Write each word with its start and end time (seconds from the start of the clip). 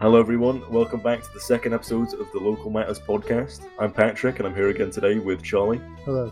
Hello, 0.00 0.18
everyone. 0.18 0.62
Welcome 0.72 1.00
back 1.00 1.22
to 1.22 1.32
the 1.34 1.40
second 1.40 1.74
episode 1.74 2.14
of 2.14 2.32
the 2.32 2.38
Local 2.38 2.70
Matters 2.70 2.98
podcast. 2.98 3.66
I'm 3.78 3.92
Patrick, 3.92 4.38
and 4.38 4.48
I'm 4.48 4.54
here 4.54 4.70
again 4.70 4.90
today 4.90 5.18
with 5.18 5.42
Charlie 5.42 5.78
Hello. 6.06 6.30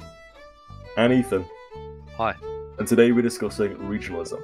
and 0.96 1.12
Ethan. 1.12 1.44
Hi. 2.16 2.34
And 2.78 2.88
today 2.88 3.12
we're 3.12 3.20
discussing 3.20 3.74
regionalism. 3.76 4.40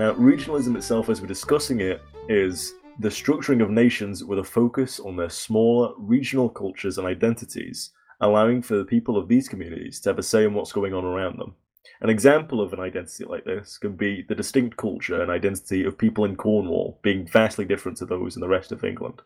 Now, 0.00 0.14
regionalism 0.14 0.74
itself, 0.76 1.08
as 1.08 1.20
we're 1.20 1.28
discussing 1.28 1.80
it, 1.80 2.02
is 2.28 2.74
the 2.98 3.08
structuring 3.08 3.62
of 3.62 3.70
nations 3.70 4.24
with 4.24 4.40
a 4.40 4.44
focus 4.44 4.98
on 4.98 5.14
their 5.14 5.30
smaller 5.30 5.94
regional 5.96 6.48
cultures 6.48 6.98
and 6.98 7.06
identities, 7.06 7.92
allowing 8.20 8.62
for 8.62 8.76
the 8.76 8.84
people 8.84 9.16
of 9.16 9.28
these 9.28 9.48
communities 9.48 10.00
to 10.00 10.08
have 10.08 10.18
a 10.18 10.24
say 10.24 10.44
in 10.44 10.54
what's 10.54 10.72
going 10.72 10.92
on 10.92 11.04
around 11.04 11.38
them. 11.38 11.54
An 12.00 12.10
example 12.10 12.60
of 12.60 12.72
an 12.72 12.80
identity 12.80 13.24
like 13.24 13.44
this 13.44 13.78
can 13.78 13.96
be 13.96 14.22
the 14.28 14.34
distinct 14.34 14.76
culture 14.76 15.20
and 15.20 15.30
identity 15.30 15.84
of 15.84 15.98
people 15.98 16.24
in 16.24 16.36
Cornwall 16.36 16.98
being 17.02 17.26
vastly 17.26 17.64
different 17.64 17.98
to 17.98 18.06
those 18.06 18.36
in 18.36 18.40
the 18.40 18.48
rest 18.48 18.72
of 18.72 18.84
England. 18.84 19.22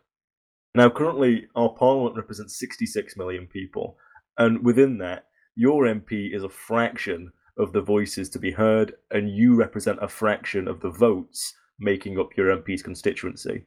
Now, 0.73 0.89
currently, 0.89 1.47
our 1.55 1.69
parliament 1.69 2.15
represents 2.15 2.57
66 2.57 3.17
million 3.17 3.47
people, 3.47 3.97
and 4.37 4.63
within 4.63 4.97
that, 4.99 5.25
your 5.55 5.83
MP 5.83 6.33
is 6.33 6.43
a 6.43 6.49
fraction 6.49 7.33
of 7.57 7.73
the 7.73 7.81
voices 7.81 8.29
to 8.29 8.39
be 8.39 8.51
heard, 8.51 8.95
and 9.11 9.29
you 9.29 9.55
represent 9.55 9.99
a 10.01 10.07
fraction 10.07 10.67
of 10.67 10.79
the 10.79 10.89
votes 10.89 11.53
making 11.77 12.17
up 12.17 12.37
your 12.37 12.55
MP's 12.55 12.83
constituency. 12.83 13.65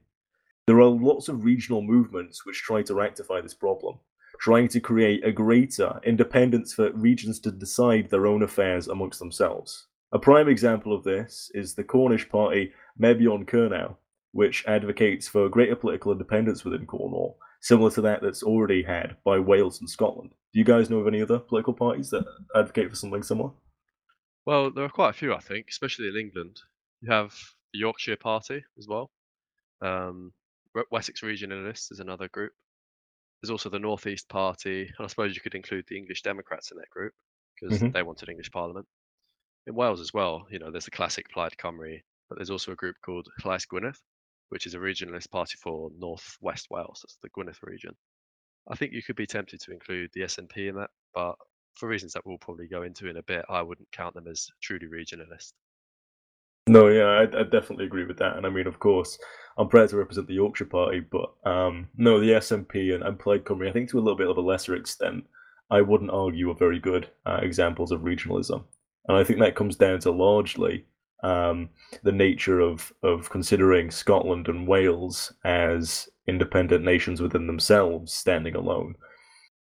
There 0.66 0.80
are 0.80 0.88
lots 0.88 1.28
of 1.28 1.44
regional 1.44 1.82
movements 1.82 2.46
which 2.46 2.62
try 2.62 2.82
to 2.82 2.94
rectify 2.94 3.42
this 3.42 3.52
problem, 3.52 3.98
trying 4.38 4.68
to 4.68 4.80
create 4.80 5.24
a 5.24 5.32
greater 5.32 6.00
independence 6.04 6.74
for 6.74 6.92
regions 6.92 7.38
to 7.40 7.50
decide 7.50 8.10
their 8.10 8.26
own 8.26 8.42
affairs 8.42 8.88
amongst 8.88 9.18
themselves. 9.18 9.86
A 10.12 10.18
prime 10.18 10.48
example 10.48 10.94
of 10.94 11.04
this 11.04 11.50
is 11.54 11.74
the 11.74 11.84
Cornish 11.84 12.28
party 12.28 12.72
Mebyon 13.00 13.46
Kernow, 13.46 13.96
which 14.32 14.64
advocates 14.66 15.28
for 15.28 15.48
greater 15.48 15.76
political 15.76 16.12
independence 16.12 16.64
within 16.64 16.86
Cornwall, 16.86 17.38
similar 17.60 17.90
to 17.92 18.00
that 18.02 18.22
that's 18.22 18.42
already 18.42 18.82
had 18.82 19.16
by 19.24 19.38
Wales 19.38 19.80
and 19.80 19.88
Scotland. 19.88 20.30
Do 20.52 20.58
you 20.58 20.64
guys 20.64 20.90
know 20.90 20.98
of 20.98 21.08
any 21.08 21.20
other 21.20 21.38
political 21.38 21.72
parties 21.72 22.10
that 22.10 22.24
advocate 22.54 22.90
for 22.90 22.96
something 22.96 23.22
similar? 23.22 23.50
Well, 24.46 24.70
there 24.70 24.84
are 24.84 24.90
quite 24.90 25.10
a 25.10 25.18
few, 25.18 25.34
I 25.34 25.40
think, 25.40 25.66
especially 25.70 26.08
in 26.08 26.16
England. 26.16 26.60
You 27.00 27.10
have 27.10 27.34
the 27.72 27.80
Yorkshire 27.80 28.16
Party 28.16 28.62
as 28.78 28.86
well. 28.86 29.10
Um, 29.80 30.32
Wessex 30.90 31.22
Regionalists 31.22 31.90
is 31.90 32.00
another 32.00 32.28
group. 32.28 32.52
There's 33.44 33.50
also 33.50 33.68
the 33.70 33.78
North 33.78 34.06
East 34.06 34.28
Party, 34.30 34.84
and 34.86 35.04
I 35.04 35.06
suppose 35.06 35.34
you 35.36 35.42
could 35.42 35.54
include 35.54 35.86
the 35.86 35.98
English 35.98 36.22
Democrats 36.22 36.70
in 36.72 36.78
that 36.78 36.90
group 36.90 37.14
because 37.54 37.84
Mhm. 37.84 37.94
they 37.94 38.02
wanted 38.02 38.30
English 38.30 38.50
Parliament. 38.50 38.88
In 39.66 39.74
Wales 39.74 40.00
as 40.00 40.14
well, 40.14 40.46
you 40.50 40.58
know, 40.58 40.70
there's 40.70 40.86
the 40.86 40.90
classic 40.92 41.28
Plaid 41.30 41.56
Cymru, 41.58 42.00
but 42.28 42.36
there's 42.36 42.50
also 42.50 42.72
a 42.72 42.76
group 42.76 42.96
called 43.02 43.28
Llais 43.44 43.66
Gwynedd, 43.68 43.98
which 44.48 44.66
is 44.66 44.74
a 44.74 44.78
regionalist 44.78 45.30
party 45.30 45.56
for 45.62 45.90
North 45.92 46.38
West 46.40 46.70
Wales. 46.70 47.00
That's 47.02 47.18
the 47.22 47.30
Gwynedd 47.30 47.58
region. 47.62 47.96
I 48.68 48.76
think 48.76 48.92
you 48.92 49.02
could 49.02 49.16
be 49.16 49.26
tempted 49.26 49.60
to 49.62 49.72
include 49.72 50.10
the 50.12 50.24
SNP 50.24 50.68
in 50.68 50.76
that, 50.76 50.90
but 51.14 51.36
for 51.74 51.88
reasons 51.88 52.12
that 52.14 52.26
we'll 52.26 52.38
probably 52.38 52.68
go 52.68 52.82
into 52.82 53.08
in 53.08 53.16
a 53.18 53.22
bit, 53.22 53.46
I 53.48 53.62
wouldn't 53.62 53.92
count 53.92 54.14
them 54.14 54.28
as 54.28 54.50
truly 54.62 54.86
regionalist. 54.88 55.54
No, 56.66 56.88
yeah, 56.88 57.04
I, 57.04 57.22
I 57.22 57.42
definitely 57.42 57.84
agree 57.84 58.06
with 58.06 58.18
that. 58.18 58.36
And 58.36 58.46
I 58.46 58.50
mean, 58.50 58.66
of 58.66 58.78
course, 58.78 59.18
I'm 59.58 59.68
proud 59.68 59.90
to 59.90 59.96
represent 59.96 60.26
the 60.26 60.34
Yorkshire 60.34 60.64
Party, 60.64 61.00
but 61.00 61.34
um, 61.44 61.88
no, 61.96 62.18
the 62.18 62.30
SNP 62.30 62.94
and, 62.94 63.04
and 63.04 63.18
Plaid 63.18 63.44
Cymru, 63.44 63.68
I 63.68 63.72
think 63.72 63.90
to 63.90 63.98
a 63.98 64.00
little 64.00 64.16
bit 64.16 64.30
of 64.30 64.38
a 64.38 64.40
lesser 64.40 64.74
extent, 64.74 65.24
I 65.70 65.82
wouldn't 65.82 66.10
argue 66.10 66.50
are 66.50 66.54
very 66.54 66.78
good 66.78 67.08
uh, 67.26 67.40
examples 67.42 67.92
of 67.92 68.00
regionalism. 68.00 68.64
And 69.08 69.16
I 69.16 69.24
think 69.24 69.40
that 69.40 69.54
comes 69.54 69.76
down 69.76 70.00
to 70.00 70.10
largely 70.10 70.86
um, 71.22 71.68
the 72.02 72.12
nature 72.12 72.60
of, 72.60 72.92
of 73.02 73.30
considering 73.30 73.90
Scotland 73.90 74.48
and 74.48 74.66
Wales 74.66 75.32
as 75.44 76.08
independent 76.26 76.84
nations 76.84 77.20
within 77.20 77.46
themselves, 77.46 78.12
standing 78.12 78.56
alone. 78.56 78.94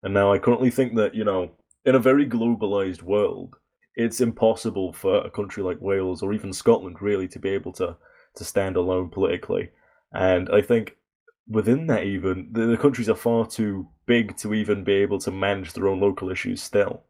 And 0.02 0.12
now 0.14 0.32
I 0.32 0.38
currently 0.38 0.70
think 0.70 0.96
that, 0.96 1.14
you 1.14 1.24
know, 1.24 1.50
in 1.84 1.94
a 1.94 1.98
very 2.00 2.26
globalized 2.26 3.02
world, 3.02 3.56
it's 3.96 4.20
impossible 4.20 4.92
for 4.92 5.18
a 5.18 5.30
country 5.30 5.62
like 5.62 5.80
Wales 5.80 6.22
or 6.22 6.32
even 6.32 6.52
Scotland 6.52 6.96
really 7.00 7.28
to 7.28 7.38
be 7.38 7.50
able 7.50 7.72
to 7.74 7.96
to 8.36 8.44
stand 8.44 8.76
alone 8.76 9.10
politically. 9.10 9.70
And 10.12 10.48
I 10.50 10.62
think 10.62 10.96
within 11.48 11.86
that 11.88 12.04
even 12.04 12.48
the, 12.52 12.66
the 12.66 12.76
countries 12.76 13.08
are 13.08 13.16
far 13.16 13.46
too 13.46 13.88
big 14.06 14.36
to 14.36 14.54
even 14.54 14.84
be 14.84 14.92
able 14.92 15.18
to 15.18 15.30
manage 15.30 15.72
their 15.72 15.88
own 15.88 16.00
local 16.00 16.30
issues 16.30 16.62
still. 16.62 17.02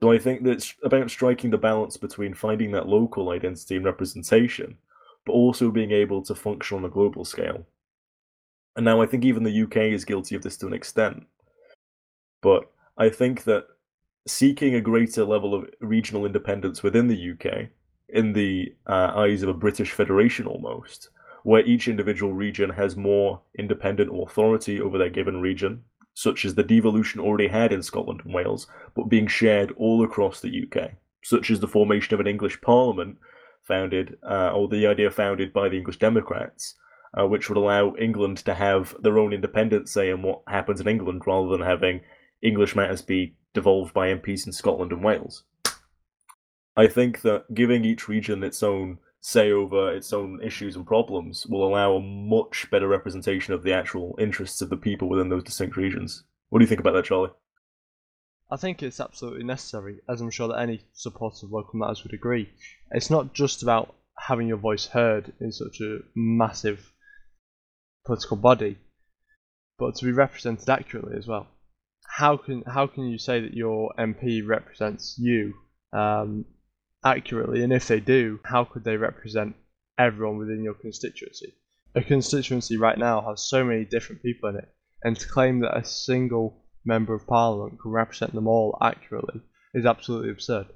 So 0.00 0.12
I 0.12 0.18
think 0.18 0.44
that 0.44 0.52
it's 0.52 0.74
about 0.84 1.10
striking 1.10 1.50
the 1.50 1.58
balance 1.58 1.96
between 1.96 2.34
finding 2.34 2.72
that 2.72 2.88
local 2.88 3.30
identity 3.30 3.76
and 3.76 3.84
representation, 3.84 4.76
but 5.24 5.32
also 5.32 5.70
being 5.70 5.92
able 5.92 6.22
to 6.22 6.34
function 6.34 6.78
on 6.78 6.84
a 6.84 6.90
global 6.90 7.24
scale. 7.24 7.66
And 8.76 8.84
now 8.84 9.00
I 9.00 9.06
think 9.06 9.24
even 9.24 9.44
the 9.44 9.62
UK 9.62 9.76
is 9.76 10.04
guilty 10.04 10.34
of 10.34 10.42
this 10.42 10.56
to 10.58 10.66
an 10.66 10.74
extent. 10.74 11.24
But 12.42 12.70
I 12.98 13.08
think 13.08 13.44
that 13.44 13.66
seeking 14.26 14.74
a 14.74 14.80
greater 14.80 15.24
level 15.24 15.54
of 15.54 15.68
regional 15.80 16.24
independence 16.24 16.82
within 16.82 17.08
the 17.08 17.32
UK, 17.32 17.68
in 18.08 18.32
the 18.32 18.74
uh, 18.86 19.12
eyes 19.14 19.42
of 19.42 19.48
a 19.48 19.54
British 19.54 19.90
federation 19.90 20.46
almost, 20.46 21.10
where 21.42 21.64
each 21.66 21.88
individual 21.88 22.32
region 22.32 22.70
has 22.70 22.96
more 22.96 23.40
independent 23.58 24.10
authority 24.12 24.80
over 24.80 24.96
their 24.96 25.10
given 25.10 25.40
region, 25.40 25.82
such 26.14 26.44
as 26.44 26.54
the 26.54 26.62
devolution 26.62 27.20
already 27.20 27.48
had 27.48 27.72
in 27.72 27.82
Scotland 27.82 28.22
and 28.24 28.32
Wales, 28.32 28.66
but 28.94 29.08
being 29.08 29.26
shared 29.26 29.72
all 29.76 30.02
across 30.04 30.40
the 30.40 30.64
UK, 30.64 30.92
such 31.22 31.50
as 31.50 31.60
the 31.60 31.68
formation 31.68 32.14
of 32.14 32.20
an 32.20 32.26
English 32.26 32.60
Parliament 32.60 33.18
founded, 33.62 34.16
uh, 34.22 34.52
or 34.52 34.68
the 34.68 34.86
idea 34.86 35.10
founded 35.10 35.52
by 35.52 35.68
the 35.68 35.76
English 35.76 35.98
Democrats, 35.98 36.76
uh, 37.18 37.26
which 37.26 37.48
would 37.48 37.58
allow 37.58 37.94
England 37.96 38.38
to 38.38 38.54
have 38.54 38.94
their 39.02 39.18
own 39.18 39.32
independent 39.32 39.88
say 39.88 40.10
in 40.10 40.22
what 40.22 40.42
happens 40.46 40.80
in 40.80 40.88
England 40.88 41.22
rather 41.26 41.48
than 41.48 41.62
having 41.66 42.00
English 42.42 42.76
matters 42.76 43.02
be 43.02 43.34
devolved 43.54 43.94
by 43.94 44.08
MPs 44.08 44.46
in 44.46 44.52
Scotland 44.52 44.92
and 44.92 45.02
Wales. 45.02 45.44
I 46.76 46.88
think 46.88 47.22
that 47.22 47.54
giving 47.54 47.84
each 47.84 48.08
region 48.08 48.42
its 48.42 48.62
own 48.62 48.98
say 49.20 49.50
over 49.50 49.90
its 49.94 50.12
own 50.12 50.38
issues 50.42 50.76
and 50.76 50.86
problems 50.86 51.46
will 51.46 51.66
allow 51.66 51.94
a 51.94 52.00
much 52.00 52.68
better 52.70 52.86
representation 52.86 53.54
of 53.54 53.62
the 53.62 53.72
actual 53.72 54.14
interests 54.18 54.60
of 54.60 54.68
the 54.68 54.76
people 54.76 55.08
within 55.08 55.30
those 55.30 55.44
distinct 55.44 55.78
regions. 55.78 56.24
What 56.50 56.58
do 56.58 56.64
you 56.64 56.68
think 56.68 56.80
about 56.80 56.92
that, 56.92 57.06
Charlie? 57.06 57.30
I 58.50 58.56
think 58.56 58.82
it's 58.82 59.00
absolutely 59.00 59.44
necessary, 59.44 60.00
as 60.08 60.20
I'm 60.20 60.30
sure 60.30 60.48
that 60.48 60.60
any 60.60 60.84
supporter 60.92 61.46
of 61.46 61.52
local 61.52 61.78
matters 61.78 62.04
would 62.04 62.12
agree. 62.12 62.50
It's 62.90 63.08
not 63.08 63.32
just 63.32 63.62
about 63.62 63.94
having 64.18 64.46
your 64.46 64.58
voice 64.58 64.86
heard 64.86 65.32
in 65.40 65.52
such 65.52 65.80
a 65.80 66.00
massive 66.14 66.92
political 68.04 68.36
body, 68.36 68.78
but 69.78 69.94
to 69.96 70.04
be 70.04 70.12
represented 70.12 70.68
accurately 70.68 71.16
as 71.16 71.26
well. 71.26 71.46
How 72.06 72.36
can 72.36 72.62
how 72.66 72.86
can 72.86 73.06
you 73.08 73.18
say 73.18 73.40
that 73.40 73.54
your 73.54 73.92
MP 73.98 74.46
represents 74.46 75.16
you 75.18 75.54
um, 75.92 76.44
accurately? 77.04 77.62
And 77.62 77.72
if 77.72 77.88
they 77.88 78.00
do, 78.00 78.40
how 78.44 78.64
could 78.64 78.84
they 78.84 78.96
represent 78.96 79.56
everyone 79.98 80.38
within 80.38 80.62
your 80.62 80.74
constituency? 80.74 81.54
A 81.94 82.02
constituency 82.02 82.76
right 82.76 82.98
now 82.98 83.20
has 83.28 83.48
so 83.48 83.64
many 83.64 83.84
different 83.84 84.22
people 84.22 84.48
in 84.48 84.56
it, 84.56 84.68
and 85.02 85.18
to 85.18 85.28
claim 85.28 85.60
that 85.60 85.76
a 85.76 85.84
single 85.84 86.64
member 86.84 87.14
of 87.14 87.26
parliament 87.26 87.80
can 87.80 87.90
represent 87.90 88.34
them 88.34 88.46
all 88.46 88.76
accurately 88.82 89.40
is 89.72 89.86
absolutely 89.86 90.30
absurd. 90.30 90.66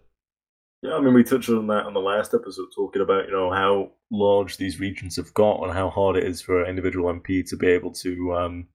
Yeah, 0.83 0.95
I 0.95 1.01
mean, 1.01 1.15
we 1.15 1.25
touched 1.25 1.49
on 1.49 1.67
that 1.69 1.87
on 1.87 1.95
the 1.95 2.01
last 2.01 2.35
episode, 2.35 2.69
talking 2.75 3.03
about 3.03 3.27
you 3.27 3.33
know 3.33 3.51
how 3.51 3.91
large 4.11 4.57
these 4.57 4.79
regions 4.79 5.17
have 5.17 5.35
got 5.35 5.63
and 5.63 5.73
how 5.73 5.91
hard 5.91 6.17
it 6.17 6.25
is 6.25 6.41
for 6.41 6.63
an 6.63 6.71
individual 6.71 7.13
MP 7.13 7.45
to 7.49 7.57
be 7.57 7.67
able 7.67 7.93
to 7.95 8.35
um, 8.35 8.69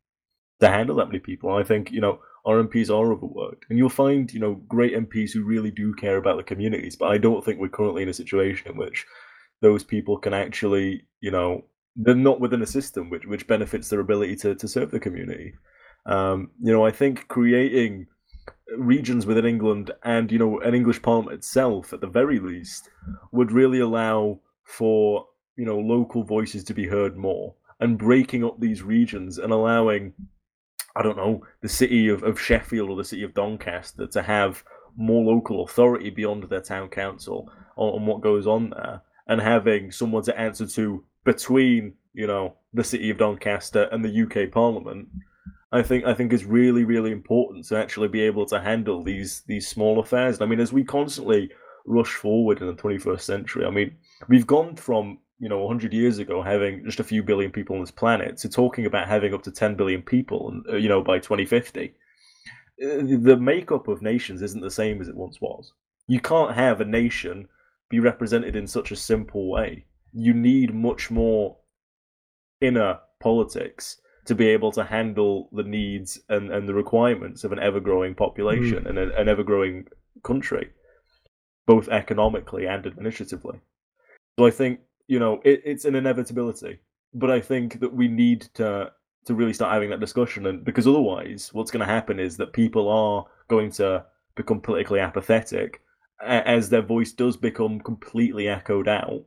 to 0.60 0.68
handle 0.68 0.98
that 0.98 1.08
many 1.08 1.20
people. 1.20 1.56
And 1.56 1.64
I 1.64 1.68
think 1.68 1.92
you 1.92 2.02
know 2.02 2.20
our 2.46 2.62
MPs 2.62 2.90
are 2.90 3.12
overworked, 3.12 3.66
and 3.70 3.78
you'll 3.78 3.90
find 3.90 4.34
you 4.34 4.40
know 4.40 4.56
great 4.68 4.94
MPs 4.94 5.32
who 5.32 5.44
really 5.44 5.72
do 5.72 5.94
care 5.94 6.18
about 6.18 6.38
the 6.38 6.44
communities. 6.44 6.96
But 6.96 7.12
I 7.12 7.18
don't 7.18 7.44
think 7.44 7.60
we're 7.60 7.70
currently 7.70 8.04
in 8.04 8.10
a 8.10 8.14
situation 8.14 8.72
in 8.72 8.78
which 8.78 9.06
those 9.62 9.84
people 9.84 10.18
can 10.18 10.34
actually 10.34 11.06
you 11.22 11.32
know 11.32 11.64
they're 11.96 12.16
not 12.16 12.42
within 12.42 12.62
a 12.62 12.68
system 12.68 13.10
which 13.10 13.26
which 13.26 13.48
benefits 13.48 13.90
their 13.90 14.00
ability 14.00 14.36
to 14.38 14.56
to 14.56 14.68
serve 14.68 14.92
the 14.92 15.00
community. 15.00 15.54
Um, 16.06 16.52
you 16.62 16.74
know, 16.74 16.86
I 16.86 16.92
think 16.92 17.28
creating 17.30 18.08
regions 18.78 19.26
within 19.26 19.46
England 19.46 19.92
and 20.04 20.32
you 20.32 20.40
know 20.40 20.60
an 20.60 20.76
English 20.76 21.02
Parliament 21.02 21.36
itself, 21.36 21.94
at 21.94 22.02
the 22.02 22.08
very 22.08 22.40
least, 22.40 22.90
would 23.32 23.52
really 23.52 23.80
allow 23.80 24.40
for 24.64 25.26
you 25.56 25.66
know 25.66 25.80
local 25.80 26.24
voices 26.24 26.64
to 26.66 26.74
be 26.74 26.88
heard 26.88 27.16
more 27.16 27.56
and 27.80 27.98
breaking 27.98 28.44
up 28.44 28.60
these 28.60 28.82
regions 28.82 29.38
and 29.38 29.52
allowing 29.52 30.14
I 30.96 31.02
don't 31.02 31.18
know 31.18 31.46
the 31.62 31.70
city 31.70 32.08
of, 32.10 32.24
of 32.24 32.40
Sheffield 32.40 32.90
or 32.90 32.96
the 32.96 33.04
city 33.04 33.24
of 33.24 33.34
Doncaster 33.34 34.08
to 34.08 34.22
have 34.22 34.64
more 34.96 35.24
local 35.24 35.64
authority 35.64 36.10
beyond 36.10 36.44
their 36.44 36.62
town 36.62 36.90
council 36.90 37.52
on, 37.76 37.96
on 37.96 38.06
what 38.06 38.22
goes 38.22 38.46
on 38.46 38.70
there 38.70 39.02
and 39.28 39.42
having 39.42 39.92
someone 39.92 40.24
to 40.24 40.40
answer 40.40 40.68
to 40.68 41.04
between 41.24 41.94
you 42.14 42.28
know 42.28 42.56
the 42.74 42.84
city 42.84 43.10
of 43.10 43.18
Doncaster 43.18 43.84
and 43.92 44.06
the 44.06 44.22
UK 44.24 44.52
Parliament 44.52 45.08
I 45.74 45.82
think 45.82 46.06
I 46.06 46.14
think 46.14 46.32
is 46.32 46.46
really 46.46 46.86
really 46.86 47.12
important 47.12 47.66
to 47.66 47.78
actually 47.78 48.08
be 48.08 48.22
able 48.22 48.46
to 48.46 48.62
handle 48.62 49.04
these 49.04 49.42
these 49.48 49.68
small 49.68 50.00
affairs. 50.00 50.40
I 50.40 50.46
mean, 50.46 50.60
as 50.60 50.72
we 50.72 50.84
constantly 50.84 51.50
rush 51.86 52.14
forward 52.14 52.62
in 52.62 52.68
the 52.68 52.74
21st 52.74 53.22
century, 53.22 53.66
I 53.66 53.72
mean, 53.72 53.96
we've 54.30 54.48
gone 54.48 54.76
from 54.76 55.18
you 55.44 55.50
know 55.50 55.60
100 55.60 55.94
years 55.94 56.20
ago 56.20 56.42
having 56.42 56.84
just 56.86 57.00
a 57.00 57.04
few 57.04 57.22
billion 57.22 57.52
people 57.52 57.76
on 57.76 57.82
this 57.82 57.92
planet 57.92 58.38
to 58.38 58.50
talking 58.50 58.86
about 58.86 59.08
having 59.08 59.34
up 59.34 59.44
to 59.44 59.52
10 59.52 59.76
billion 59.76 60.02
people 60.02 60.50
and 60.50 60.66
uh, 60.70 60.78
you 60.78 60.88
know 60.88 61.04
by 61.04 61.20
2050 61.20 61.94
the 62.78 63.38
makeup 63.40 63.88
of 63.88 64.02
nations 64.02 64.42
isn't 64.42 64.62
the 64.62 64.72
same 64.72 65.02
as 65.02 65.08
it 65.08 65.16
once 65.16 65.40
was 65.42 65.74
you 66.08 66.20
can't 66.20 66.56
have 66.56 66.82
a 66.82 66.86
nation 66.86 67.48
be 67.90 68.00
represented 68.00 68.56
in 68.56 68.66
such 68.66 68.92
a 68.92 68.96
simple 68.96 69.52
way 69.52 69.86
you 70.14 70.34
need 70.34 70.74
much 70.74 71.12
more 71.12 71.58
inner 72.62 73.00
politics 73.20 73.98
to 74.26 74.36
be 74.36 74.48
able 74.48 74.72
to 74.72 74.84
handle 74.86 75.50
the 75.52 75.64
needs 75.64 76.20
and, 76.30 76.52
and 76.52 76.68
the 76.68 76.74
requirements 76.74 77.44
of 77.44 77.52
an 77.52 77.60
ever 77.60 77.80
growing 77.80 78.16
population 78.16 78.84
mm. 78.84 78.90
and 78.90 78.98
a, 78.98 79.20
an 79.20 79.28
ever 79.28 79.44
growing 79.44 79.86
country, 80.24 80.70
both 81.68 81.90
economically 81.90 82.66
and 82.66 82.86
administratively. 82.86 83.60
So 84.40 84.46
I 84.46 84.52
think 84.52 84.80
you 85.08 85.20
know 85.20 85.42
it, 85.44 85.62
it's 85.66 85.86
an 85.86 85.96
inevitability, 85.96 86.80
but 87.14 87.30
I 87.30 87.40
think 87.42 87.80
that 87.80 87.94
we 87.94 88.08
need 88.08 88.42
to 88.56 88.92
to 89.26 89.34
really 89.34 89.54
start 89.54 89.74
having 89.74 89.90
that 89.90 90.00
discussion, 90.00 90.46
and 90.48 90.64
because 90.64 90.88
otherwise, 90.88 91.50
what's 91.54 91.72
going 91.72 91.86
to 91.86 91.94
happen 91.94 92.20
is 92.20 92.38
that 92.38 92.54
people 92.54 92.90
are 92.90 93.26
going 93.48 93.72
to 93.72 94.06
become 94.36 94.60
politically 94.60 95.00
apathetic 95.00 95.82
as 96.22 96.70
their 96.70 96.82
voice 96.82 97.12
does 97.12 97.38
become 97.38 97.80
completely 97.80 98.48
echoed 98.48 98.88
out 98.88 99.24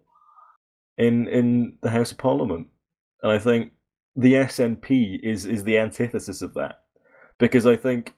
in 0.98 1.28
in 1.28 1.74
the 1.82 1.90
House 1.90 2.12
of 2.12 2.18
Parliament, 2.18 2.66
and 3.22 3.32
I 3.32 3.38
think 3.38 3.72
the 4.16 4.34
SNP 4.34 5.20
is 5.22 5.46
is 5.46 5.64
the 5.64 5.78
antithesis 5.78 6.42
of 6.42 6.54
that, 6.54 6.82
because 7.38 7.66
I 7.66 7.76
think 7.76 8.14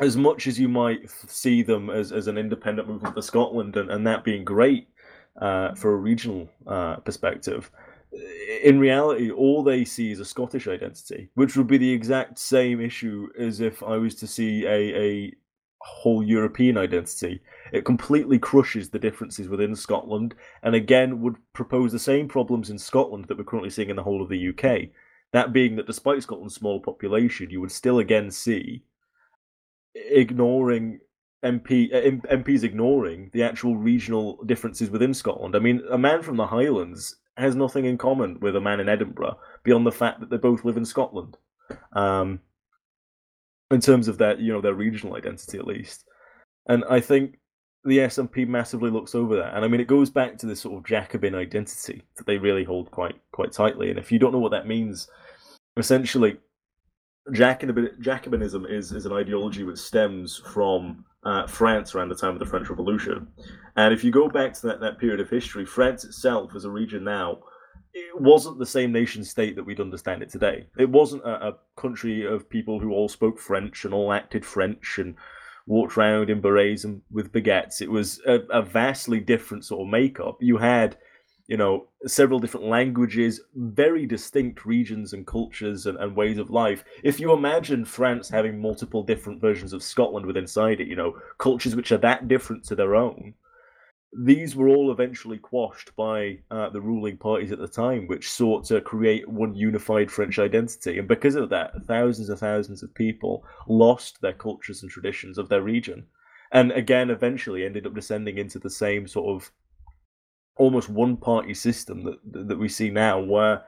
as 0.00 0.16
much 0.16 0.46
as 0.46 0.60
you 0.60 0.68
might 0.68 1.10
see 1.10 1.62
them 1.62 1.88
as, 1.88 2.12
as 2.12 2.26
an 2.26 2.36
independent 2.36 2.86
movement 2.86 3.14
for 3.14 3.22
Scotland 3.22 3.76
and, 3.76 3.90
and 3.90 4.06
that 4.06 4.24
being 4.24 4.44
great 4.44 4.88
uh, 5.40 5.74
for 5.74 5.92
a 5.92 5.96
regional 5.96 6.48
uh, 6.66 6.96
perspective, 6.96 7.70
in 8.62 8.78
reality, 8.78 9.30
all 9.30 9.62
they 9.62 9.84
see 9.84 10.10
is 10.10 10.20
a 10.20 10.24
Scottish 10.24 10.66
identity, 10.66 11.28
which 11.34 11.56
would 11.56 11.66
be 11.66 11.78
the 11.78 11.92
exact 11.92 12.38
same 12.38 12.80
issue 12.80 13.28
as 13.38 13.60
if 13.60 13.82
I 13.82 13.96
was 13.96 14.14
to 14.16 14.26
see 14.26 14.64
a, 14.64 14.98
a 14.98 15.32
whole 15.80 16.22
European 16.22 16.78
identity. 16.78 17.40
It 17.72 17.84
completely 17.84 18.38
crushes 18.38 18.88
the 18.88 18.98
differences 18.98 19.48
within 19.48 19.74
Scotland, 19.74 20.34
and 20.62 20.74
again 20.74 21.20
would 21.20 21.36
propose 21.52 21.92
the 21.92 21.98
same 21.98 22.28
problems 22.28 22.70
in 22.70 22.78
Scotland 22.78 23.26
that 23.28 23.38
we're 23.38 23.44
currently 23.44 23.70
seeing 23.70 23.90
in 23.90 23.96
the 23.96 24.02
whole 24.02 24.22
of 24.22 24.28
the 24.28 24.48
UK. 24.48 24.90
That 25.32 25.52
being 25.52 25.76
that 25.76 25.86
despite 25.86 26.22
Scotland's 26.22 26.54
small 26.54 26.80
population, 26.80 27.50
you 27.50 27.60
would 27.60 27.72
still 27.72 27.98
again 27.98 28.30
see 28.30 28.84
ignoring 29.94 31.00
MP 31.44 31.92
uh, 31.94 32.34
MPs 32.34 32.64
ignoring 32.64 33.30
the 33.32 33.42
actual 33.42 33.76
regional 33.76 34.42
differences 34.44 34.90
within 34.90 35.14
Scotland. 35.14 35.54
I 35.54 35.58
mean, 35.58 35.82
a 35.90 35.98
man 35.98 36.22
from 36.22 36.36
the 36.36 36.46
Highlands 36.46 37.16
has 37.36 37.54
nothing 37.54 37.84
in 37.84 37.98
common 37.98 38.40
with 38.40 38.56
a 38.56 38.60
man 38.60 38.80
in 38.80 38.88
Edinburgh 38.88 39.38
beyond 39.62 39.86
the 39.86 39.92
fact 39.92 40.20
that 40.20 40.30
they 40.30 40.38
both 40.38 40.64
live 40.64 40.76
in 40.76 40.84
Scotland. 40.86 41.36
Um, 41.92 42.40
in 43.70 43.80
terms 43.80 44.08
of 44.08 44.18
their, 44.18 44.38
you 44.38 44.52
know, 44.52 44.60
their 44.60 44.74
regional 44.74 45.16
identity 45.16 45.58
at 45.58 45.66
least. 45.66 46.04
And 46.68 46.84
I 46.88 47.00
think 47.00 47.38
the 47.84 47.98
SNP 47.98 48.48
massively 48.48 48.90
looks 48.90 49.14
over 49.14 49.36
that. 49.36 49.54
And 49.54 49.64
I 49.64 49.68
mean, 49.68 49.80
it 49.80 49.86
goes 49.86 50.10
back 50.10 50.38
to 50.38 50.46
this 50.46 50.60
sort 50.60 50.76
of 50.76 50.86
Jacobin 50.86 51.34
identity 51.34 52.02
that 52.16 52.26
they 52.26 52.38
really 52.38 52.64
hold 52.64 52.90
quite 52.90 53.16
quite 53.32 53.52
tightly. 53.52 53.90
And 53.90 53.98
if 53.98 54.10
you 54.10 54.18
don't 54.18 54.32
know 54.32 54.38
what 54.38 54.52
that 54.52 54.66
means, 54.66 55.08
essentially, 55.76 56.38
Jacobin, 57.32 57.90
Jacobinism 58.00 58.70
is, 58.70 58.92
is 58.92 59.06
an 59.06 59.12
ideology 59.12 59.64
which 59.64 59.78
stems 59.78 60.42
from 60.52 61.04
uh, 61.26 61.46
France 61.46 61.94
around 61.94 62.08
the 62.08 62.14
time 62.14 62.34
of 62.34 62.38
the 62.38 62.46
French 62.46 62.70
Revolution. 62.70 63.26
And 63.74 63.92
if 63.92 64.04
you 64.04 64.12
go 64.12 64.28
back 64.28 64.54
to 64.54 64.66
that, 64.68 64.80
that 64.80 64.98
period 64.98 65.18
of 65.20 65.28
history, 65.28 65.66
France 65.66 66.04
itself 66.04 66.54
as 66.54 66.64
a 66.64 66.70
region 66.70 67.02
now, 67.02 67.40
it 67.92 68.20
wasn't 68.20 68.60
the 68.60 68.66
same 68.66 68.92
nation 68.92 69.24
state 69.24 69.56
that 69.56 69.64
we'd 69.64 69.80
understand 69.80 70.22
it 70.22 70.30
today. 70.30 70.68
It 70.78 70.88
wasn't 70.88 71.24
a, 71.24 71.48
a 71.48 71.56
country 71.76 72.24
of 72.24 72.48
people 72.48 72.78
who 72.78 72.92
all 72.92 73.08
spoke 73.08 73.40
French 73.40 73.84
and 73.84 73.92
all 73.92 74.12
acted 74.12 74.46
French 74.46 74.98
and 74.98 75.16
walked 75.66 75.98
around 75.98 76.30
in 76.30 76.40
berets 76.40 76.84
and 76.84 77.02
with 77.10 77.32
baguettes. 77.32 77.80
It 77.80 77.90
was 77.90 78.20
a, 78.24 78.40
a 78.50 78.62
vastly 78.62 79.18
different 79.18 79.64
sort 79.64 79.82
of 79.82 79.88
makeup. 79.88 80.38
You 80.40 80.58
had 80.58 80.96
you 81.48 81.56
know, 81.56 81.86
several 82.06 82.40
different 82.40 82.66
languages, 82.66 83.40
very 83.54 84.04
distinct 84.04 84.66
regions 84.66 85.12
and 85.12 85.26
cultures 85.26 85.86
and, 85.86 85.96
and, 85.98 86.16
ways 86.16 86.38
of 86.38 86.50
life. 86.50 86.84
If 87.04 87.20
you 87.20 87.32
imagine 87.32 87.84
France 87.84 88.28
having 88.28 88.60
multiple 88.60 89.04
different 89.04 89.40
versions 89.40 89.72
of 89.72 89.82
Scotland 89.82 90.26
within 90.26 90.44
inside 90.44 90.80
it, 90.80 90.88
you 90.88 90.96
know, 90.96 91.18
cultures 91.38 91.76
which 91.76 91.92
are 91.92 91.98
that 91.98 92.26
different 92.26 92.64
to 92.64 92.74
their 92.74 92.96
own, 92.96 93.34
these 94.12 94.56
were 94.56 94.68
all 94.68 94.90
eventually 94.90 95.38
quashed 95.38 95.94
by 95.94 96.38
uh, 96.50 96.70
the 96.70 96.80
ruling 96.80 97.16
parties 97.16 97.52
at 97.52 97.58
the 97.58 97.68
time, 97.68 98.06
which 98.06 98.30
sought 98.30 98.64
to 98.64 98.80
create 98.80 99.28
one 99.28 99.54
unified 99.54 100.10
French 100.10 100.38
identity. 100.38 100.98
And 100.98 101.06
because 101.06 101.34
of 101.34 101.50
that, 101.50 101.72
thousands 101.84 102.28
and 102.28 102.38
thousands 102.38 102.82
of 102.82 102.94
people 102.94 103.44
lost 103.68 104.20
their 104.20 104.32
cultures 104.32 104.82
and 104.82 104.90
traditions 104.90 105.38
of 105.38 105.48
their 105.48 105.62
region. 105.62 106.06
And 106.52 106.72
again, 106.72 107.10
eventually 107.10 107.64
ended 107.64 107.86
up 107.86 107.94
descending 107.94 108.38
into 108.38 108.58
the 108.58 108.70
same 108.70 109.06
sort 109.06 109.28
of 109.28 109.52
almost 110.56 110.88
one 110.88 111.16
party 111.16 111.54
system 111.54 112.04
that 112.04 112.48
that 112.48 112.58
we 112.58 112.68
see 112.68 112.90
now 112.90 113.20
where 113.20 113.64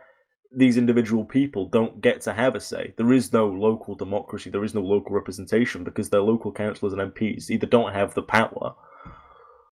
these 0.50 0.79
individual 0.79 1.25
people 1.25 1.67
don't 1.67 2.00
get 2.00 2.23
to 2.23 2.32
have 2.32 2.55
a 2.55 2.61
say. 2.61 2.94
There 2.96 3.12
is 3.12 3.32
no 3.32 3.46
local 3.46 3.94
democracy, 3.94 4.50
there 4.50 4.64
is 4.64 4.75
no 4.75 4.81
local 4.81 5.14
representation 5.14 5.85
because 5.85 6.08
their 6.08 6.23
local 6.23 6.52
councillors 6.52 6.94
and 6.94 7.12
MPs 7.12 7.50
either 7.50 7.67
don't 7.67 7.93
have 7.93 8.14
the 8.14 8.23
power 8.23 8.75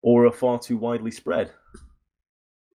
or 0.02 0.26
are 0.26 0.32
far 0.32 0.60
too 0.60 0.78
widely 0.78 1.12
spread. 1.12 1.52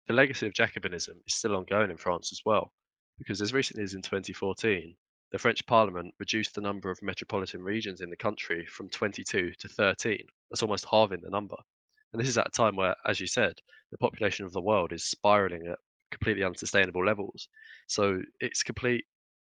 The 0.08 0.14
legacy 0.14 0.46
of 0.46 0.52
Jacobinism 0.52 1.16
is 1.26 1.34
still 1.34 1.56
ongoing 1.56 1.90
in 1.90 1.96
France 1.96 2.30
as 2.32 2.42
well, 2.44 2.72
because 3.16 3.40
as 3.40 3.54
recently 3.54 3.84
as 3.84 3.94
in 3.94 4.02
2014, 4.02 4.94
the 5.32 5.38
French 5.38 5.64
Parliament 5.66 6.14
reduced 6.18 6.54
the 6.54 6.60
number 6.60 6.90
of 6.90 7.02
metropolitan 7.02 7.62
regions 7.62 8.00
in 8.00 8.10
the 8.10 8.16
country 8.16 8.66
from 8.66 8.90
22 8.90 9.52
to 9.58 9.68
13. 9.68 10.18
That's 10.50 10.62
almost 10.62 10.84
halving 10.90 11.22
the 11.22 11.30
number. 11.30 11.56
And 12.14 12.20
this 12.20 12.28
is 12.28 12.38
at 12.38 12.46
a 12.46 12.50
time 12.50 12.76
where, 12.76 12.94
as 13.04 13.18
you 13.18 13.26
said, 13.26 13.54
the 13.90 13.98
population 13.98 14.46
of 14.46 14.52
the 14.52 14.60
world 14.60 14.92
is 14.92 15.02
spiraling 15.02 15.66
at 15.66 15.78
completely 16.12 16.44
unsustainable 16.44 17.04
levels. 17.04 17.48
So 17.88 18.20
it's 18.38 18.62
complete 18.62 19.04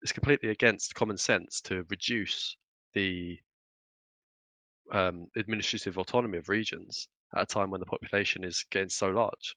it's 0.03 0.13
completely 0.13 0.51
against 0.51 0.95
common 0.95 1.17
sense 1.17 1.63
to 1.63 1.87
reduce 1.89 2.57
the 2.93 3.39
um, 4.93 5.27
administrative 5.37 5.97
autonomy 5.97 6.37
of 6.37 6.51
regions 6.51 7.09
at 7.35 7.43
a 7.45 7.47
time 7.47 7.71
when 7.71 7.81
the 7.81 7.87
population 7.87 8.45
is 8.45 8.67
getting 8.71 8.91
so 8.91 9.09
large. 9.09 9.57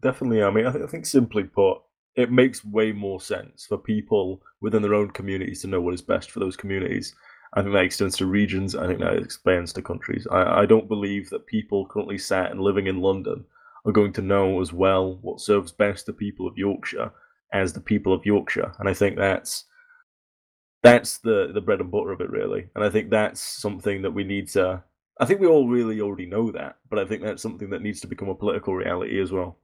Definitely, 0.00 0.42
I 0.42 0.50
mean, 0.50 0.64
I, 0.64 0.72
th- 0.72 0.84
I 0.84 0.86
think 0.86 1.04
simply 1.04 1.44
put, 1.44 1.82
it 2.16 2.32
makes 2.32 2.64
way 2.64 2.92
more 2.92 3.20
sense 3.20 3.66
for 3.66 3.76
people 3.76 4.40
within 4.62 4.80
their 4.80 4.94
own 4.94 5.10
communities 5.10 5.60
to 5.62 5.68
know 5.68 5.82
what 5.82 5.92
is 5.92 6.00
best 6.00 6.30
for 6.30 6.40
those 6.40 6.56
communities 6.56 7.14
I 7.54 7.62
think 7.62 7.74
that 7.74 7.84
extends 7.84 8.16
to 8.18 8.26
regions. 8.26 8.74
I 8.74 8.86
think 8.86 9.00
that 9.00 9.16
expands 9.16 9.72
to 9.74 9.82
countries. 9.82 10.26
I, 10.30 10.62
I 10.62 10.66
don't 10.66 10.88
believe 10.88 11.30
that 11.30 11.46
people 11.46 11.86
currently 11.86 12.18
sat 12.18 12.50
and 12.50 12.60
living 12.60 12.86
in 12.86 13.00
London 13.00 13.44
are 13.84 13.92
going 13.92 14.12
to 14.14 14.22
know 14.22 14.60
as 14.60 14.72
well 14.72 15.18
what 15.22 15.40
serves 15.40 15.72
best 15.72 16.06
the 16.06 16.12
people 16.12 16.46
of 16.46 16.56
Yorkshire 16.56 17.12
as 17.52 17.72
the 17.72 17.80
people 17.80 18.12
of 18.12 18.24
Yorkshire. 18.24 18.72
And 18.78 18.88
I 18.88 18.94
think 18.94 19.16
that's 19.16 19.64
that's 20.82 21.18
the 21.18 21.50
the 21.52 21.60
bread 21.60 21.80
and 21.80 21.90
butter 21.90 22.12
of 22.12 22.20
it 22.20 22.30
really. 22.30 22.68
And 22.74 22.84
I 22.84 22.90
think 22.90 23.10
that's 23.10 23.40
something 23.40 24.02
that 24.02 24.12
we 24.12 24.24
need 24.24 24.48
to 24.50 24.82
I 25.20 25.24
think 25.26 25.40
we 25.40 25.46
all 25.46 25.68
really 25.68 26.00
already 26.00 26.26
know 26.26 26.50
that, 26.52 26.76
but 26.88 26.98
I 26.98 27.04
think 27.04 27.22
that's 27.22 27.42
something 27.42 27.70
that 27.70 27.82
needs 27.82 28.00
to 28.00 28.06
become 28.06 28.28
a 28.28 28.34
political 28.34 28.74
reality 28.74 29.20
as 29.20 29.30
well. 29.30 29.58